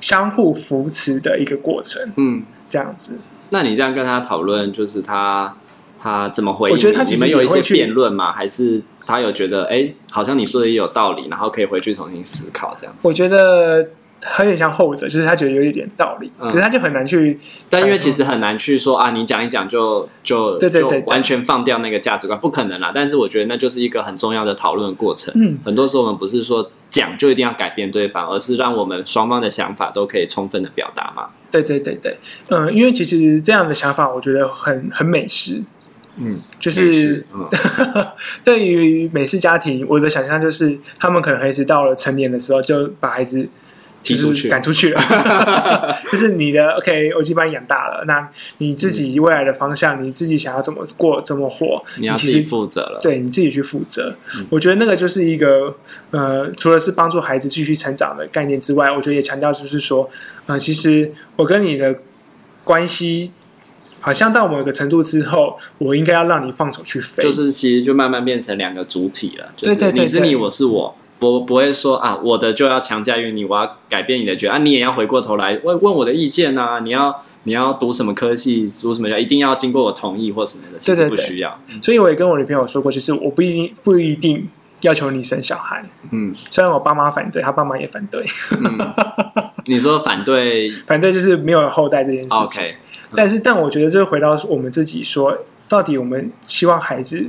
[0.00, 3.18] 相互扶持的一个过程，嗯，这样子。
[3.50, 5.56] 那你这样跟他讨论，就是他
[5.98, 6.74] 他怎么回应？
[6.74, 8.32] 我觉得他你们有一些辩论吗？
[8.32, 13.08] 还是他有觉得，哎、欸，好像你说的也有道理，然后可以回去重新思考这样子？
[13.08, 13.88] 我觉得
[14.20, 17.38] 他有点像后者，就是他觉得有一点道理，嗯、可是他就很难去。
[17.70, 22.90] 但因为其实很难去说啊，你讲一讲就就对对对，对，就完全放掉那个价值观，不可能啦。
[22.94, 25.32] 但是我觉得那就是一个很重要的讨论过程。
[25.36, 31.28] 嗯，很多时候我们不是说讲就一定要改变对方，而是让我们双方的想法都可以充分的表达嘛。
[31.50, 32.16] 对对对对，
[32.48, 35.62] 嗯，因为其实这样的想法，我觉得很很美式。
[36.20, 37.48] 嗯，就是、嗯、
[38.42, 43.48] 对于美式家庭，我的想象就是他们可能孩子到了成年的时候，就把孩子
[44.02, 54.16] 就是赶出去了， 就是你的 OK，我已经把你养大了，那你自己未来的方向，嗯、你自己想要怎么过，怎么活，你要自己负责了，对，你自己去负责。
[54.36, 55.76] 嗯、我觉得那个就是一个
[56.10, 60.08] 呃，除了是帮助孩子继续成长的概念之外，我觉得也强调就是说，
[60.46, 61.96] 呃，其实我跟你的
[62.64, 63.32] 关系。
[64.00, 69.52] 好像到某一个程度之后，我应该要让你放手去飞，就是其实就慢慢变成两个主体了。
[69.56, 76.78] 就是你是你，我是我，不不会说啊，我的就要强加于你，我要改变你的决定啊，你也要回过头来问问我的意见啊。
[76.80, 81.58] 你要你要读什么科系，读什么叫一定要经过我同意或什么的，其实不需要。
[81.66, 81.82] 对对对。
[81.82, 84.48] 所以我也跟我女朋友说过，就是我不一定不一定
[84.82, 85.84] 要求你生小孩。
[86.10, 88.24] 嗯，虽然我爸妈反对，他爸妈也反对。
[88.52, 88.94] 嗯，
[89.66, 90.70] 你说反对？
[90.86, 92.38] 反对就是没有后代这件事情。
[92.38, 92.74] OK。
[93.16, 95.34] 但是，但我觉得，这回到我们自己说，
[95.66, 97.26] 到底我们希望孩子，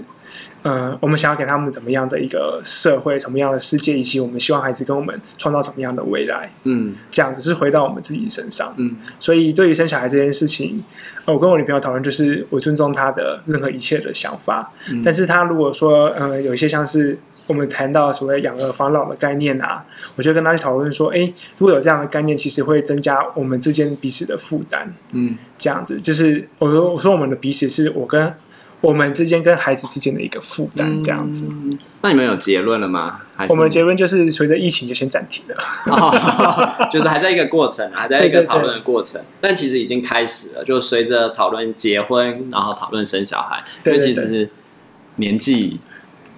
[0.61, 8.97] 呃，我们想要给他们怎么样的一个社会，什么样的世界，以及我们希望孩子跟我们创造什么样的未来，嗯，这样子是回到我们自己身上，嗯。
[9.19, 10.83] 所以，对于生小孩这件事情，
[11.25, 17.17] 我跟我女朋友讨论，就是我尊重她的任何一切的想法，嗯，但是她如果说，呃，有一些像是。
[17.47, 19.83] 我们谈到所谓养儿防老的概念啊，
[20.15, 24.93] 我就跟她去讨论说，哎，如果有这样的概念，其实会增加我们之间彼此的负担。
[25.13, 28.31] 嗯，这样子就是我说，我说我们的彼此是我跟
[28.81, 31.47] 我们之间跟孩子之间的一个负担，这样子。
[31.49, 33.21] 嗯，那你们有结论了吗？
[33.49, 35.55] 我们的结论就是随着疫情就先暂停了，
[35.87, 39.21] 哦， 就是还在一个过程，还在一个讨论的过程。
[39.41, 44.49] 但其实已经开始了，就随着讨论结婚，然后讨论生小孩，因为其实
[45.17, 45.79] 年纪。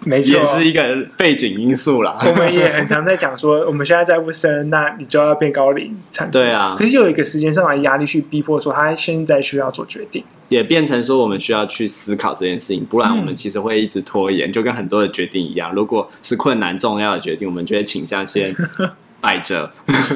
[0.04, 0.82] 没错，也是一个
[1.16, 2.18] 背景因素啦。
[2.26, 6.34] 我们也很常在讲说，我们现在再不生，那你就要变高龄产妇。
[6.34, 15.72] 对啊，可是有一个时间上的压力去逼迫说，他现在需要做决定，也变成说我们需要去思考这件事情，不然我们其实会一直拖延，嗯、就跟很多的决定一样。
[15.74, 18.56] 如果是困难重要的决定，我们就会倾向先
[19.22, 19.72] 摆着。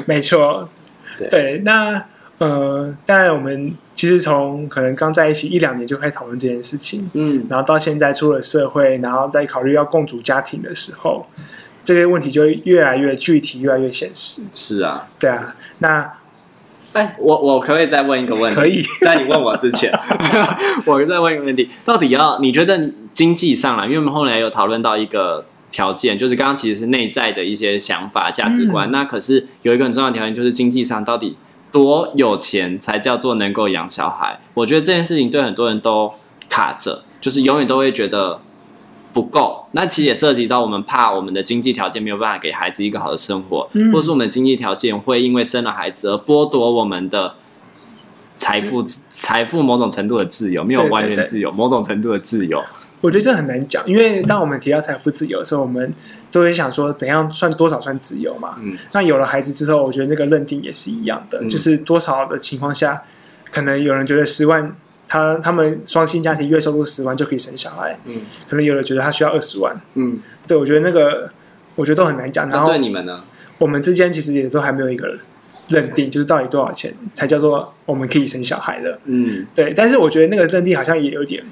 [0.06, 0.68] 没错，
[1.18, 2.02] 对，对，那。
[2.38, 11.24] 呃，当然，我们其实从可能刚在一起一两年就开始讨论这件事情，嗯，然后到现在出了社会，然后再考虑要共组家庭的时候，
[11.82, 14.42] 这些问题就越来越具体，越来越现实。
[14.54, 15.56] 是啊，对啊。
[15.78, 16.12] 那，
[16.92, 18.60] 哎，我我可不可以再问一个问题？
[18.60, 19.90] 可以， 在你问我之前，
[20.84, 28.90] 我再问一个问题：到底要你觉得经济上来，因为我们后来有讨论到一个条件，就是刚刚其实是内在的一些想法、价值观。
[28.90, 31.38] 嗯、那可是有一个很重要的条件，就是经济上到底。
[31.76, 34.40] 多有钱才叫做能够养小孩？
[34.54, 36.10] 我觉得这件事情对很多人都
[36.48, 38.40] 卡着，就是永远都会觉得
[39.12, 39.66] 不够。
[39.72, 47.34] 那其实也涉及到我们怕我们的经济条件没有办法给孩子一个好的生活，嗯、或是我们经济条件会因为生了孩子而剥夺我们的
[48.38, 52.64] 财富、财富某种程度的自由，没有完全自由，某种程度的自由。
[53.02, 55.92] 我觉得这很难讲，因为当我们提到财富自由的时候，我们
[56.30, 58.56] 都会想说，怎样算多少算自由嘛？
[58.60, 63.02] 嗯，那有了孩子之后，我觉得那个认定也是一样的，嗯、就是多少的情况下，
[63.52, 64.76] 可能有人觉得十万，
[65.08, 71.30] 他他们双薪家庭月收入十万就可以生小孩，嗯，可能有人觉得他需要二十万，嗯，对，我觉得那个
[71.74, 72.48] 我觉得都很难讲。
[72.50, 73.22] 然后对你们呢，
[73.58, 75.16] 我们之间其实也都还没有一个
[75.68, 79.72] 认定，就是到底多少钱才叫做我们可以生小孩的，嗯，对。
[79.74, 81.42] 但是我觉得那个认定好像也有点。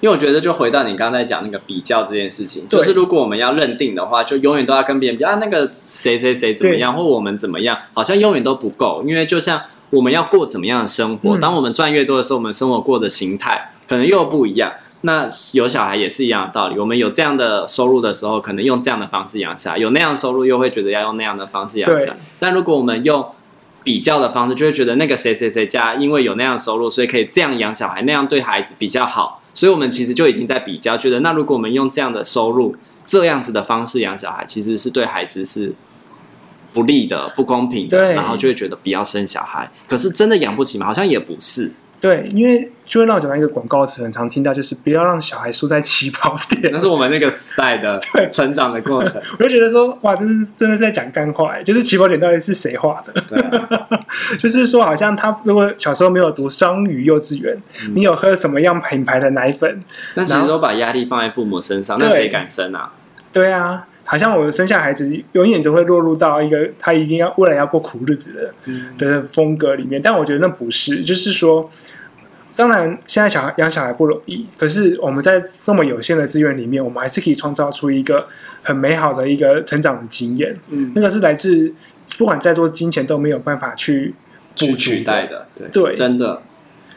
[0.00, 9.02] 因为我觉得，就回到你刚才讲那个比较这件事情，就是如果我们要认定的话，就永远都要跟别人比啊，那个谁谁谁怎么样，或我们怎么样，好像永远都不够。
[9.06, 14.72] 因为就像我们要过怎么样的生活，当我们赚越多的时候，我们生活过的形态可能又不一样。
[15.02, 22.18] 那有小孩也是一样的道理，我们有这样的收入的时候，可能用这样的方式养小孩；有那样的收入，又会觉得要用那样的方式养小孩。
[22.38, 23.24] 但如果我们用
[23.84, 29.40] 比较的方式，就会觉得那个谁谁谁家因为有那样的收入，所以可以这样养小孩，那样对孩子比较好。
[29.56, 35.74] 所以，我们其实就已经在比较，觉得那如果我们用这样的收入、这样子的方式养小孩，其实是对孩子是
[36.74, 39.70] 不利的、不公平的，然后就会觉得不要生小孩。
[39.88, 40.84] 可是真的养不起吗？
[40.84, 41.72] 好像也不是。
[41.98, 46.70] 对，因为就会让我讲到一个广告词，很常听到，就是不要让小孩输在起跑点。
[46.72, 49.20] 那是我们那个时代的 成长的过程。
[49.38, 51.60] 我就觉得说，哇，真是真的在讲干话。
[51.62, 53.20] 就是起跑点到底是谁画的？
[53.28, 54.00] 对啊、
[54.38, 59.82] 就是说，好像他如果小时候没有读双语幼稚园，嗯、你有喝什么样品牌的奶粉？
[60.14, 62.92] 那其实都把压力放在父母身上，那谁敢生啊？
[63.32, 71.68] 对啊，好像我生下孩子永远都会落入到一个他一定要未来要过苦日子的、嗯、的风格里面，但我觉得那不是，就是说，
[72.56, 78.26] 当然现在小孩养小孩不容易，可是我们在这么有限的资源里面，我们还是可以创造出一个
[78.62, 80.58] 很美好的一个成长的经验。
[80.70, 81.72] 嗯，那个是来自
[82.18, 84.14] 不管再多金钱都没有办法去
[84.54, 86.42] 去取代的，对，对，真的，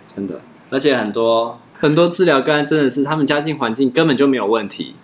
[0.07, 4.95] 真的，而且很多很多治疗个案真的是他们家境环境根本就没有问题，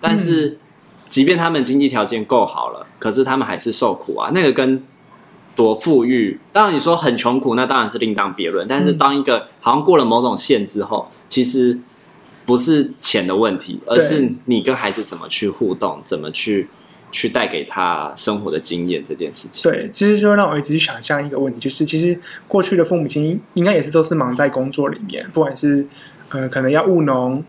[0.00, 0.46] 但是。
[0.46, 0.56] 嗯
[1.08, 4.30] 即便他们经济条件够好了，可是他们还是受苦啊。
[4.34, 4.82] 那个跟
[5.58, 8.64] 多富裕，当然你说很穷苦，那当然是另当别论。
[8.68, 11.76] 但是当一个好像过了某种线之后，其实
[12.46, 16.68] 不是钱的问题，而是你跟孩子怎么去互动，怎么去
[17.10, 19.68] 去带给他生活的经验这件事情。
[19.68, 22.16] 对，其实就让我一直去想象一个问题，就是其实
[22.46, 25.84] 过去的父母亲应该也是都是忙在工作里面，不管是
[26.28, 27.42] 呃可能要务农。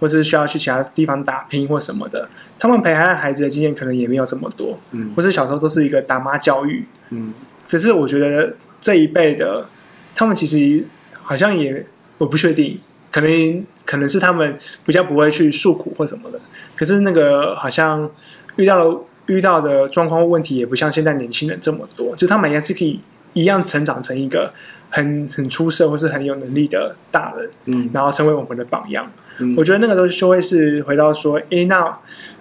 [0.00, 7.34] 或是需要去其他地方打拼或什么的，他们陪伴孩子的经验可能也没有这么多，嗯，或是小时候都是一个打妈教育，嗯，
[7.68, 9.68] 可是我觉得这一辈的，
[10.14, 10.86] 他们其实
[11.22, 11.84] 好像也
[12.18, 12.80] 我不确定，
[13.12, 16.40] 可能可能是他们比较不会去诉苦或什么的，
[16.76, 18.10] 可是那个好像
[18.56, 23.00] 遇到了遇到的状况问题也不像现在年轻人这么多，就他们也是可以
[23.34, 24.52] 一样成长成一个。
[24.90, 29.06] 很 很出色或是很有能力的大人，嗯，然后成为我们的榜样。
[29.36, 31.98] 嗯，我觉得那个都是就会是回到说，诶，那，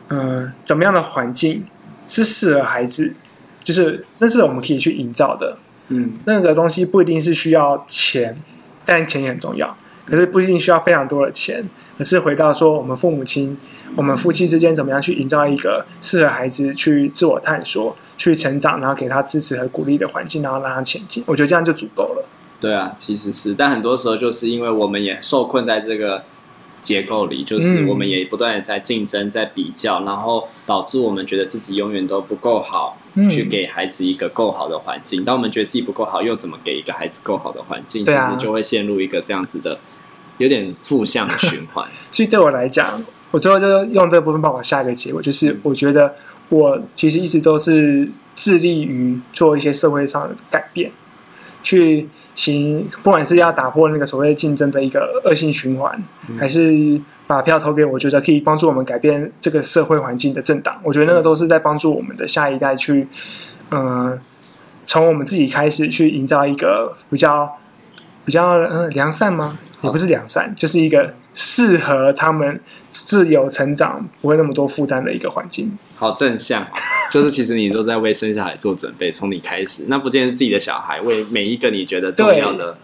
[0.08, 1.66] 呃，怎么样的环境
[2.06, 3.14] 是适合孩子？
[3.68, 5.58] 就是那是我们可以去营造的，
[5.90, 8.42] 嗯，那个东西不一定是需要钱，
[8.86, 9.76] 但钱也很重要。
[10.06, 11.62] 可是不一定需要非常多的钱，
[11.98, 13.58] 可是回到说，我们父母亲、
[13.98, 21.22] 我们夫妻之间怎么样去营造一个适合孩子去自我探索、去成长，然后给他支持和鼓励的环境，然后让他前进。
[21.28, 22.26] 我觉得这样就足够了。
[22.62, 26.24] 对啊，其实是，但很多时候就是因为我们也受困在这个
[26.82, 32.98] 结构里，就是我们也不断的在竞争、在比较，然后导致我们觉得自己永远都不够好，
[33.30, 35.26] 去给孩子一个够好的环境。
[35.26, 38.06] 当我们觉得自己不够好，又怎么给一个孩子够好的环境？
[38.06, 39.80] 其实就会陷入一个这样子的
[40.38, 41.88] 有点负向的循环。
[42.12, 46.16] 所以对我来讲，我最后就用这个部分帮我下一个结果，就是我觉得
[46.50, 50.92] 我其实一直都是致力于做一些社会上的改变。
[51.64, 52.08] 去
[52.38, 63.08] 行，不管是要打破那个所谓竞争的一个恶性循环，嗯，还是把票投给我觉得可以帮助我们改变这个社会环境的政党，我觉得那个都是在帮助我们的下一代去，
[63.72, 64.20] 嗯、呃，
[64.86, 67.58] 从我们自己开始去营造一个比较
[68.24, 69.58] 比较嗯良善吗？
[69.82, 75.76] 也不是良善，就是一个适合他们自由成长、不会那么多负担的一个环境。
[75.98, 76.66] 好正向，
[77.12, 82.78] 就是其实你都在为生小孩做准备，从你开始，那不见得是自己的小孩，为每一个你觉得重要的，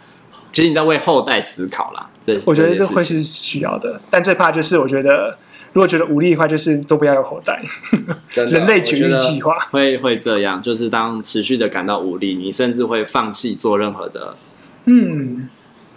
[0.52, 2.10] 其实你在为后代思考啦。
[2.26, 5.38] 这我觉得这会是需要的，但最怕就是我觉得，
[5.74, 7.62] 如果觉得无力的话，就是都不要有后代。
[8.34, 14.36] 人类绝育计划会会这样，就是当持续的感到无力，你甚至会放弃做任何的
[14.86, 15.50] 嗯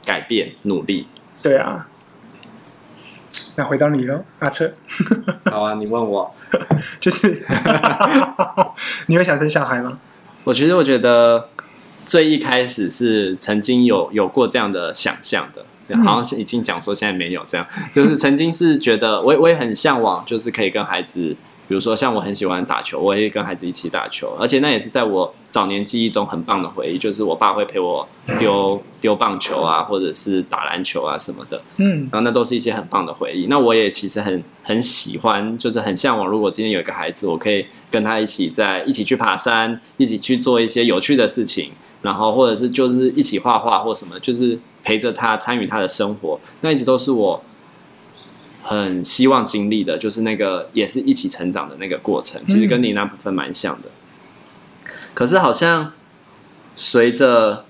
[0.04, 1.06] 改变努力。
[1.40, 1.88] 对啊。
[3.56, 4.72] 那回到你喽，阿策。
[5.50, 6.32] 好啊，你问我，
[7.00, 7.42] 就是
[9.06, 9.98] 你会想生小孩吗？
[10.44, 11.48] 我其实我觉得
[12.04, 21.36] 最一开始是曾经有有过这样的想象的，嗯，好像是已经讲说现在没有这样，就是曾经是觉得我我也很向往，就是可以跟孩子。
[21.68, 28.06] 比如说，像我很喜欢打球，我也跟孩子一起打球，而且那也是在我早年记忆中很棒的回忆，就是我爸会陪我
[28.38, 33.46] 丢丢棒球啊，或者是打篮球啊什么的，嗯，然后那都是一些很棒的回忆。
[33.48, 47.42] 那我也其实很很喜欢，就是很向往，如果今天有一个孩子，我可以跟他一起在一起去爬山，一起去做一些有趣的事情，然后或者是就是一起画画或什么，就是陪着他参与他的生活，那一直都是我。
[48.66, 53.88] 很希望经历的，就是那个也是一起成长的那个过程，其实跟你那部分蛮像的。
[53.88, 54.90] 嗯。
[55.14, 55.92] 可是好像
[56.74, 57.64] 随着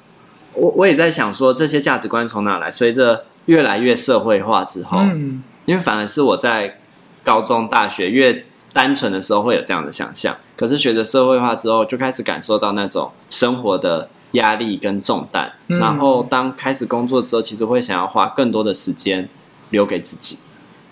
[0.55, 2.71] 我，我也在想说，这些价值观从哪来？
[2.71, 6.81] 随着越来越社会化之后，嗯，因为反而是我在
[7.23, 15.53] 高中、大学越单纯的时候会有这样的想象，可是随着社会化之后，就开始感受到那种生活的压力跟重担。
[15.67, 19.29] 然后当开始工作之后，其实会想要花更多的时间
[19.71, 20.39] 留给自己。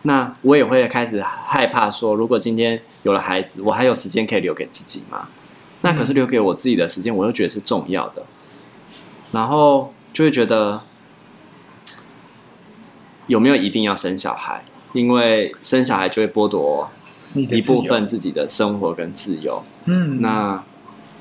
[0.07, 5.29] 那我也会开始害怕说，如果今天有了孩子，我还有时间可以留给自己吗？
[5.81, 8.23] 那可是留给我自己的时间，我又觉得是重要的，
[9.33, 10.83] 然后就会觉得
[13.29, 14.63] 有没有一定要生小孩？
[14.93, 16.91] 因为生小孩就会剥夺
[17.33, 19.65] 一部分自己的生活跟自由。
[19.87, 20.63] 嗯，那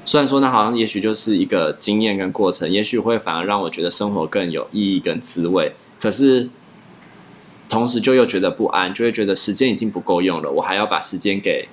[0.04, 5.74] 虽然说那好像也许就是一个经验跟过程，也许会反而让我觉得生活更有意义跟滋味。
[6.02, 6.50] 可是。
[7.74, 11.68] 同时就又觉得不安，就会觉得时间已经不够用了，我还要把时间给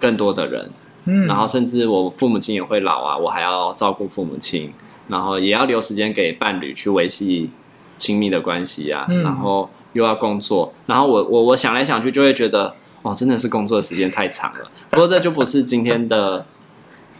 [0.00, 0.68] 更多的人，
[1.04, 4.72] 嗯，然后甚至我父母亲也会老啊，我还要照顾父母亲，
[5.06, 7.50] 然后也要留时间给伴侣去维系
[7.98, 14.68] 亲密的关系啊，嗯、然后又要工作，然后我我我想来想去就会觉得，哦，真的是工作的时间太长了。
[14.90, 16.44] 不过这就不是今天的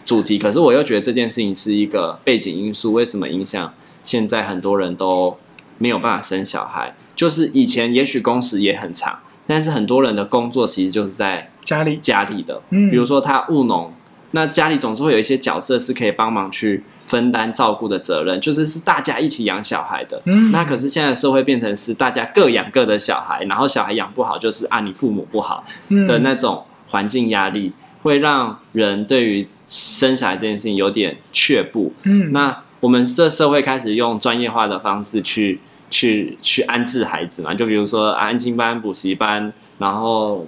[0.05, 3.73] 主题，可是我又觉得这件事情是一个背景因素，为什么影响
[4.03, 5.39] 现在很多人都
[5.79, 6.97] 没有办法生小孩？
[7.17, 13.93] 就是以前也许工时也很长，但是很多人的工作其实就是在家里家里的，嗯，比如说他务农，
[14.33, 20.21] 那家里总是会有一些角色是可以帮忙去分担照顾的责任，就是是大家一起养小孩的。
[20.27, 25.65] 嗯，那可是现在社会变成是大家各养各的小孩，然后小孩养不好就是啊你父母不好
[26.07, 31.95] 的那种环境压力，会让人对于生小孩这件事情有点却步。
[32.03, 35.61] 嗯，那我们这社会开始用专业化的方式去。
[35.91, 40.47] 去去安置孩子嘛，就比如说安亲班、补习班，然后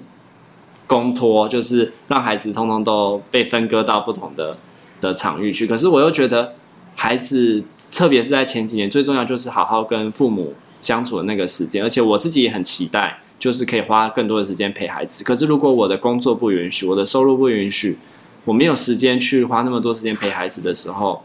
[0.87, 4.57] 公托，就是让孩子通通都被分割到不同的
[5.01, 5.67] 的场域去。
[5.67, 6.55] 可是我又觉得，
[6.97, 7.63] 孩子
[7.93, 11.83] 特别是在前几年，最重要就是好好跟父母相处的那个时间。
[11.83, 15.23] 而且我自己也很期待，就是可以花更多的时间陪孩子。
[15.23, 17.97] 可是如果我的工作不允许，我的收入不允许，
[18.45, 21.23] 我没有时间去花那么多时间陪孩子的时候，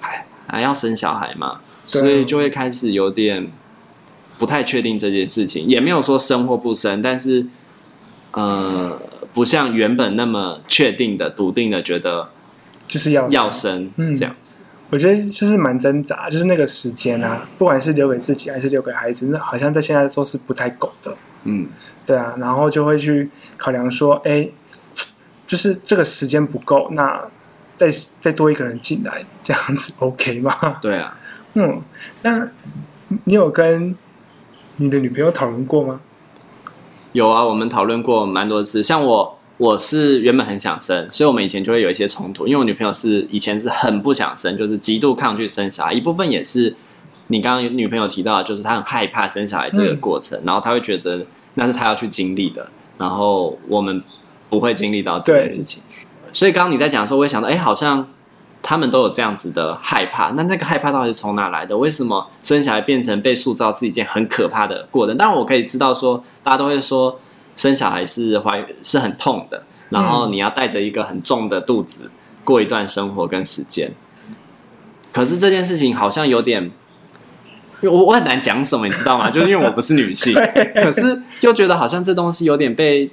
[0.00, 1.60] 还还要生小孩吗？
[1.84, 3.48] 所以就会开始有点
[4.38, 7.46] 不太确定这件事情，也没有说生或不生，但是
[8.32, 9.00] 呃，
[9.34, 12.30] 不像原本那么确定的、笃定的觉得
[12.88, 14.58] 就是要要生嗯这样子。
[14.90, 21.16] 我觉得就是蛮挣扎，就是那个时间啊，不管是留给自己还是留给孩子，那好像在现在都是不太够的。
[21.44, 21.66] 嗯，
[22.04, 24.48] 对啊，然后就会去考量说，哎，
[25.48, 27.22] 就是这个时间不够，那
[27.78, 30.78] 再再多一个人进来，这样子 OK 吗？
[30.82, 31.18] 对啊。
[31.54, 31.82] 嗯，
[32.22, 32.48] 那
[33.24, 33.94] 你有跟
[34.76, 36.00] 你的女朋友讨论过吗？
[37.12, 38.82] 有啊，我们讨论过蛮多次。
[38.82, 42.46] 像我，我是原本很想生，所以我们以前就会有一些冲突。
[42.46, 45.92] 因为我女朋友是以前是很不想生，就是极度抗拒生小孩。
[45.92, 46.74] 一部分也是
[47.26, 51.26] 你刚刚女朋友提到，就是她很害怕生小孩这个过程，然后她会觉得
[51.56, 54.02] 那是她要去经历的，然后我们
[54.48, 55.82] 不会经历到这件事情。
[56.32, 58.08] 所以刚刚你在讲的时候，我也想到，哎，好像。
[58.62, 61.76] 他们都有这样子的害怕，那那个害怕到底是从哪来的？
[61.76, 65.16] 为什么生小孩变成被塑造是一件很可怕的过程？
[65.16, 67.18] 当然，我可以知道说，大家都会说
[67.56, 72.08] 生小孩是怀是很痛的，然后你要带着一个很重的肚子
[72.44, 73.90] 过一段生活跟时间。
[75.12, 76.70] 可是这件事情好像有点，
[77.82, 79.28] 我我很难讲什么，你知道吗？
[79.28, 80.32] 就是因为我不是女性，
[80.76, 83.10] 可是又觉得好像这东西有点被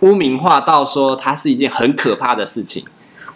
[0.00, 2.82] 污名化到，说它是一件很可怕的事情。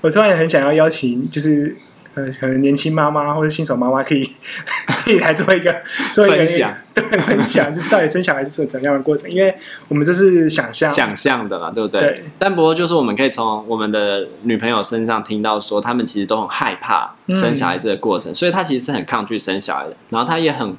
[0.00, 1.76] 我突然很想要邀请，就是
[2.14, 4.28] 呃，可能年轻妈妈或者新手妈妈可以
[5.04, 5.80] 可以来做一个
[6.12, 9.30] 做一个分享，对，分享，就是到底生小孩是怎样的过程？
[9.30, 9.54] 因为
[9.88, 12.00] 我们这是想象想象的嘛，对不对？
[12.00, 12.24] 对。
[12.38, 20.76] 但不过就是我们可以从我们的女朋友身上听到说，他们其实都很害怕生小孩这个过程，嗯、所以她其实是很抗拒生小孩的，然后她也很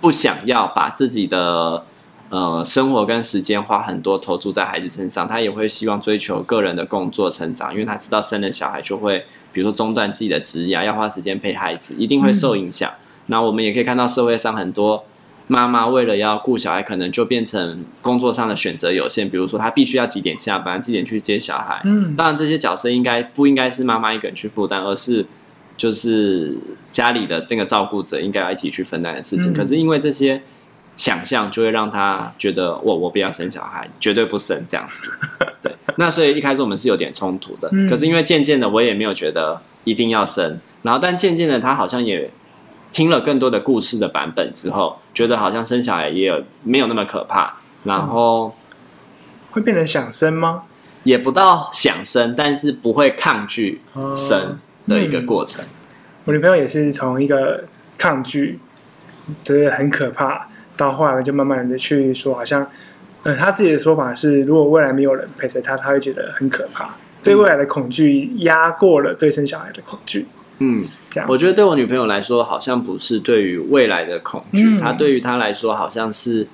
[0.00, 1.84] 不想要把自己的。
[2.32, 9.22] 呃，生活跟时间花很多投注在孩子身上，他也会希望追求个人的工作成长，因为他知道生了小孩就会，
[9.52, 12.90] 比如说中断自己的职业，要花时间陪孩子，一定会受影响。
[13.26, 15.04] 那、嗯、我们也可以看到社会上很多
[15.46, 21.82] 妈妈为了要顾小孩，可能就变成工作上的选择有限，比如说他必须要几点下班，几点去接小孩。
[21.84, 25.26] 嗯，当然这些角色应该不应该是妈妈一个人去负担，而是
[25.76, 26.56] 就是
[26.90, 29.52] 家里的那个照顾者应该要一起去分担的事情。
[29.52, 30.40] 嗯、可是因为这些。
[30.96, 35.10] 想象就会让他觉得我我不要生小孩，绝对不生这样子。
[35.62, 37.68] 对，那所以一开始我们是有点冲突的。
[37.72, 40.60] 嗯、可是因为渐渐的，我也没有觉得一定要生。
[40.82, 42.30] 然后，但渐渐的，他好像也
[42.92, 47.54] 听了更多的故事的版本之后，觉得好像生小孩也有没有那么可怕。
[47.84, 48.52] 然后、嗯、
[49.52, 50.64] 会变成想生吗？
[51.04, 53.80] 也不到想生，但是不会抗拒
[54.14, 55.64] 生的一个过程。
[55.64, 55.68] 嗯、
[56.26, 57.64] 我女朋友也是从一个
[57.96, 58.60] 抗拒，
[59.42, 60.48] 觉得很可怕。
[60.76, 62.66] 到后来就慢慢的去说，好像，
[63.24, 70.26] 嗯，他自己的说法是，如果未来没有人陪着他，他会觉得很可怕，对未来的恐惧压过了对生小孩的恐惧。
[70.58, 71.28] 嗯，这样。
[71.28, 76.46] 我觉得对我女朋友来说，好像不是对于未来的恐惧，她、嗯、对于她来说，好像是，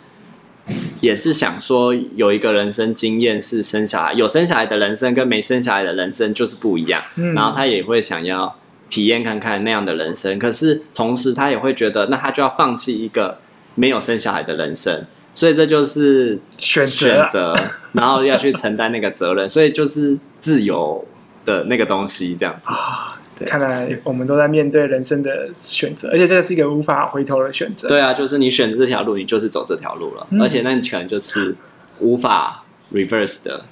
[1.01, 7.01] 也是想说有一个人生经验是生小孩，有生小孩的人生跟没生小孩的人生就是不一样。
[7.17, 8.57] 嗯，然后她也会想要
[8.91, 13.39] 体验看看那样的人生，可是同时她也会觉得，那她就要放弃一个。
[13.79, 17.57] 没有生小孩的人生，所以这就是选择，选择，
[17.93, 21.07] 然后要去承担那个责任，所以就是自由
[21.47, 22.71] 的那个东西，这样子。
[22.73, 23.15] 啊。
[23.47, 27.87] 看来我们都在面对人生的选择，而且这个是一个无法回头的选择。
[27.87, 31.55] 对啊，就是你选择这条路，你就是走这条路了，嗯、而且那你可能就是
[32.01, 33.65] 无法 reverse 的。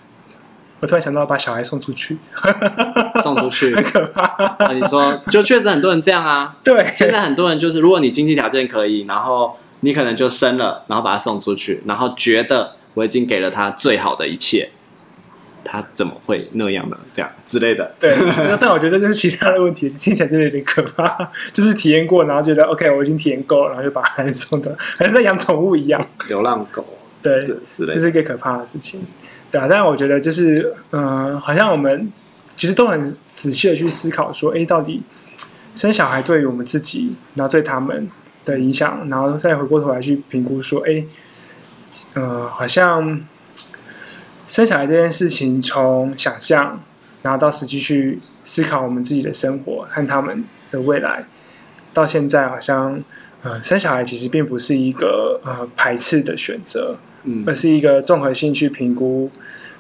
[0.79, 2.17] 我突然想到把小孩送出去，
[3.25, 3.75] 送出去。
[3.75, 4.23] 很可怕。
[4.65, 6.57] 啊，你说，就确实很多人这样啊。
[6.63, 9.57] 对，现在很多人就是，如果你经济条件可以，然后
[9.87, 14.69] 你可能就生了，然后把他送出去，然后觉得我已经给了他最好的一切，
[15.65, 16.99] 他怎么会那样呢？
[17.13, 17.95] 这样之类的。
[18.01, 18.13] 对，
[18.61, 21.31] 但我觉得这是其他的问题，听起来真的有点可怕。
[21.53, 26.05] 就是体验过，然后觉得 OK，我已经体验够了，然后就把孩子送走，好像在养宠物一样。
[26.27, 26.85] 流浪狗。
[27.23, 27.47] 对，
[27.79, 29.01] 这是一个可怕的事情。
[29.53, 32.13] 对啊，但我觉得就是，嗯、呃，好像我们
[32.57, 35.01] 其实都很仔细的去思考说，哎，到底
[35.77, 38.09] 生小孩对于我们自己，然后对他们
[38.47, 41.05] 的影响，然后再回过头来去评估说，哎，
[42.15, 43.21] 呃，好像
[44.47, 46.81] 生小孩这件事情，从想象，
[47.21, 51.27] 然后到实际去思考我们自己的生活和他们的未来，
[51.93, 53.03] 到现在好像，
[53.43, 56.97] 呃，生小孩其实并不是一个呃排斥的选择。
[57.45, 59.29] 而是一个综合性去评估，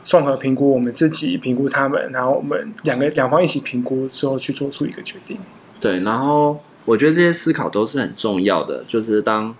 [0.02, 5.38] 综合评估我们自己，评估他们，然后我们两个两方一起评估之后去做出一个决定。
[5.78, 9.54] 对，然后我觉得这些思考都是很重要的，就是当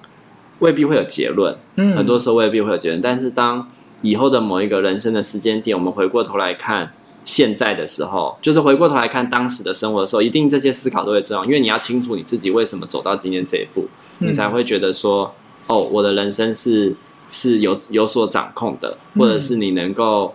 [0.61, 3.71] 未必会有结论，嗯，很多时候未必会有结论，但是当
[4.01, 13.87] 以后的某一个人生的时间点，我们回过头来看现在的时候，就是回过头来看当时的生活的时候，一定这些思考都会重要，因为你要清楚你自己为什么走到今天这一步，
[14.19, 15.35] 你才会觉得说，
[15.67, 16.95] 哦，我的人生是。
[17.29, 20.33] 是有有所掌控的，或者是你能够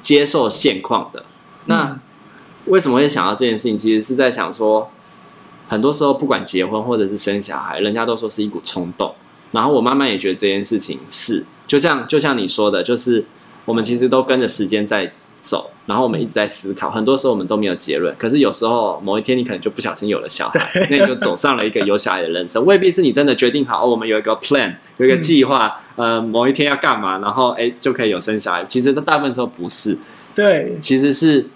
[0.00, 1.18] 接受现况的。
[1.18, 2.00] 嗯、那
[2.66, 3.76] 为什么会想到这件事情？
[3.76, 4.88] 其实是在想说，
[5.68, 9.14] 很多时候不管结婚或者是生小孩，人家都说是一股冲动。
[9.52, 13.24] 然后我慢慢也觉得这件事情是，就像就像你说的，就是
[13.64, 15.10] 我们其实都跟着时间在
[15.40, 18.14] 走，然后我们一直在思考，很多时候我们都没有结论。
[18.18, 20.60] 可是有时候某一天你可能就不小心有了小孩，
[20.90, 28.64] 那你就走上了一个有小孩的人生，未必是你真的决定好，哦、我们有一个 plan，有一个计划，嗯、呃，某一天要干嘛，然后哎就可以有生小孩。
[28.66, 29.96] 其实大部分时候不是，
[30.34, 31.46] 对，其实是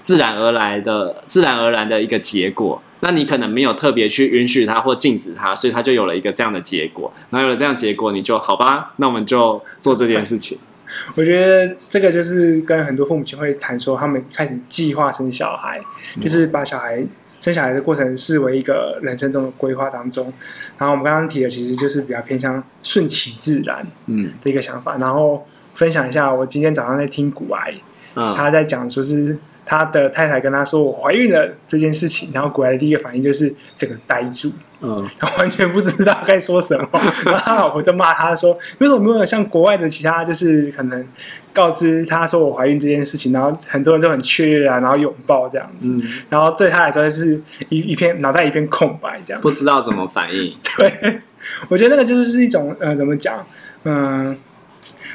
[0.00, 2.80] 自然而然的，自然而然的一个结果。
[3.04, 7.12] 那你可能没有特别去允许他或禁止他，所以他就有了一个这样的结果。
[7.28, 10.58] 然后有了这样结果，你就好吧，那我们就做这件事情。
[11.14, 15.78] 我觉得这个就是跟很多父母亲会谈说，他们开始计划生小孩，
[16.18, 17.04] 就是把小孩
[17.42, 20.32] 生小孩的过程视为一个人生中的规划当中。
[20.78, 24.96] 然后我们刚刚提的其实就是比较偏向顺其自然，嗯的一个想法。
[24.96, 27.74] 然后分享一下，我今天早上在听古癌，
[28.14, 29.36] 他在讲说是。
[29.66, 36.88] 他的太太跟他说：“我怀孕了这件事情。”然后股癌的第一个反应就是整个呆住，嗯，他完全不知道该说什么。
[37.24, 41.06] 然后他老婆就骂他说：“为什么没有像国外的其他，就是可能
[41.52, 45.88] 告知他说我怀孕这件事情？”然后很多人都很雀跃啊，然后拥抱这样子。
[45.88, 47.40] 嗯，然后对他来说是
[47.70, 50.54] 一一片脑袋一片空白，这样不知道怎么反应。
[50.76, 51.20] 对，
[51.68, 53.44] 我觉得那个就是一种呃，怎么讲？
[53.84, 54.36] 嗯、呃，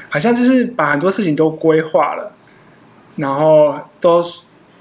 [0.09, 2.31] 好像就是把很多事情都规划了。
[3.19, 4.23] 然后都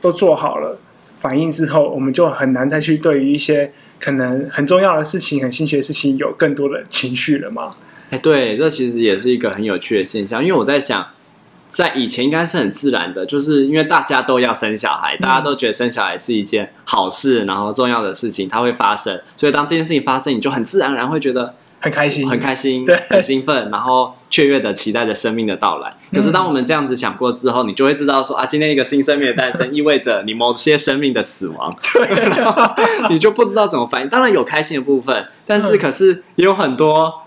[0.01, 0.79] 都做好了
[1.19, 7.75] 反应之后，我们就很难再去对于一些可能很重要的事情、很新奇的事情有更多的情绪了嘛？
[8.11, 10.43] 哎，对，这其实也是一个很有趣的现象。
[10.43, 11.09] 因为我在想，
[11.73, 21.55] 在以前应该是很自然的，就是因为大家都要生小孩，大家都觉得生小孩是一件好事，然后重要的事情它会发生，所以当这件事情发生，你就很自然而然会觉得。
[21.89, 25.93] 很开心，很开心，对，很兴奋，然后雀跃的期待着生命的到来。
[26.13, 32.09] 可是，当我们这样子想过之后，你就会知道说啊，今天一个新生命的诞生，意味着你某些生命的死亡，对。
[33.09, 34.09] 你就不知道怎么反应。
[34.09, 37.23] 当然有开心的部分，但是可是也有很多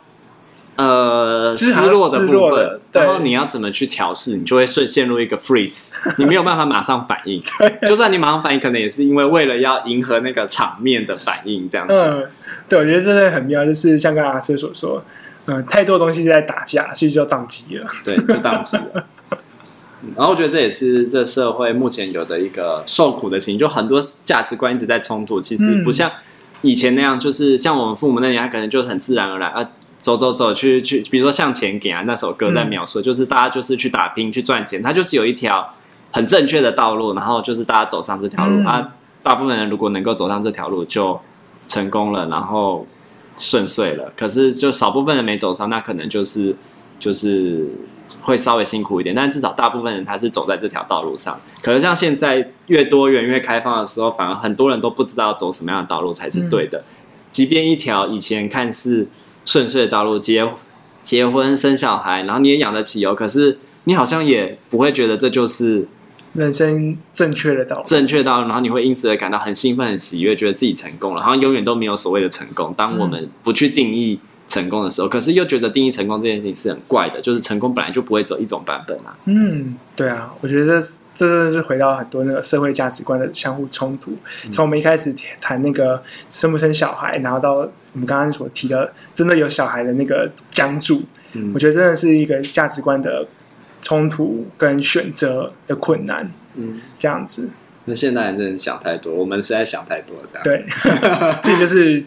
[0.76, 2.80] 呃失落的部分。
[2.92, 7.42] 然后你要怎么去调试，你就会顺陷入一个 freeze， 你没有办法马上反应。
[7.88, 12.30] 就算你马上反应，可能也是因为为了要迎合那个场面的反应这样子。
[12.68, 15.04] 对，我觉得真的很妙，就是像刚刚阿瑟所说，
[15.46, 17.88] 嗯、呃，太多东西在打架，所以就宕机了。
[18.04, 19.06] 对，就宕机了。
[20.16, 25.40] 然后我觉得这也是这社会目前有的一个受苦的情，就很多价值观一直在冲突。
[25.40, 26.12] 其实不像
[26.62, 29.70] 以前那样，就是像我们父母那年，他可能就是很自然而然啊，
[30.02, 35.74] 走走走去去，比如说向前给啊那首歌在描述，嗯、就是大家就是去打拼去赚钱，它就是有一条
[36.12, 38.94] 很正确的道路，然后就是大家走上这条路、嗯、啊。
[39.24, 41.20] 大部分人如果能够走上这条路，就
[41.68, 42.88] 成功了，然后
[43.38, 44.12] 顺遂了。
[44.18, 46.56] 可是就少部分人没走上，那可能就是
[46.98, 47.68] 就是
[48.22, 49.16] 会稍微辛苦一点。
[49.16, 51.40] 但至少大部分人他是走在这条道路上。
[51.62, 56.80] 可是像现在越多元越开放的时候，反而很多人都不知道走什么样的道路才是对的。
[56.80, 56.86] 嗯、
[57.30, 59.08] 即便一条以前看似
[59.46, 60.48] 顺遂的道路，结
[61.04, 65.88] 结婚生小孩，然后你也养得起哦，可是你好像也不会觉得这就是。
[66.34, 72.74] 人生正确的道路，正确道路，然后你会因此而感到很兴奋、很喜悦，觉得自己成功了，好像永远都没有所谓的成功。
[72.78, 74.18] 当我们不去定义
[74.48, 79.14] 成功的时候，可是又觉得定义成功这件事情是很怪的，就是成功本来就不会走一种版本啊。
[79.26, 80.82] 嗯，对啊，我觉得
[81.22, 84.18] 这真的是回到很多那个社会价值观的相互冲突。
[84.52, 86.02] 从我们一开始谈那个
[86.32, 91.04] 生不生小孩，然后到我们刚刚所提的真的有小孩的那个僵住，
[91.34, 93.28] 嗯，我觉得真的是一个价值观的
[93.84, 96.32] 冲突跟选择的困难。
[96.56, 97.52] 嗯，这样子。
[97.86, 100.42] 那现代人真的想太多，我们实在想太多了。
[100.44, 100.66] 对，
[101.40, 102.04] 这就是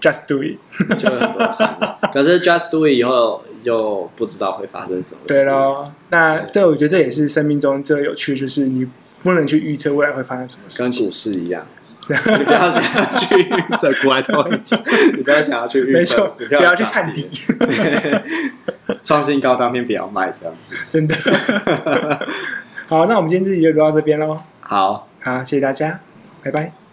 [0.00, 0.58] just do it，
[0.96, 1.98] 就很多。
[2.12, 5.20] 可是 just do it 以后又不知道会发生什么。
[5.26, 8.86] 对喽，那这我觉得这也是生命中最有趣，就是你
[9.22, 11.66] 不能去预测未来会发生什么事，跟股市一样。
[12.06, 14.76] 对，你不要想要去预测股来投机，
[15.16, 17.30] 你不要想要去预测，没错，不要去看底。
[19.02, 20.76] 创新高当天不要卖，这样子。
[20.92, 21.16] 真的。
[22.86, 24.38] 好，那我们今天这集就录到这边喽。
[24.60, 25.98] 好，好，谢谢大家，
[26.42, 26.83] 拜拜。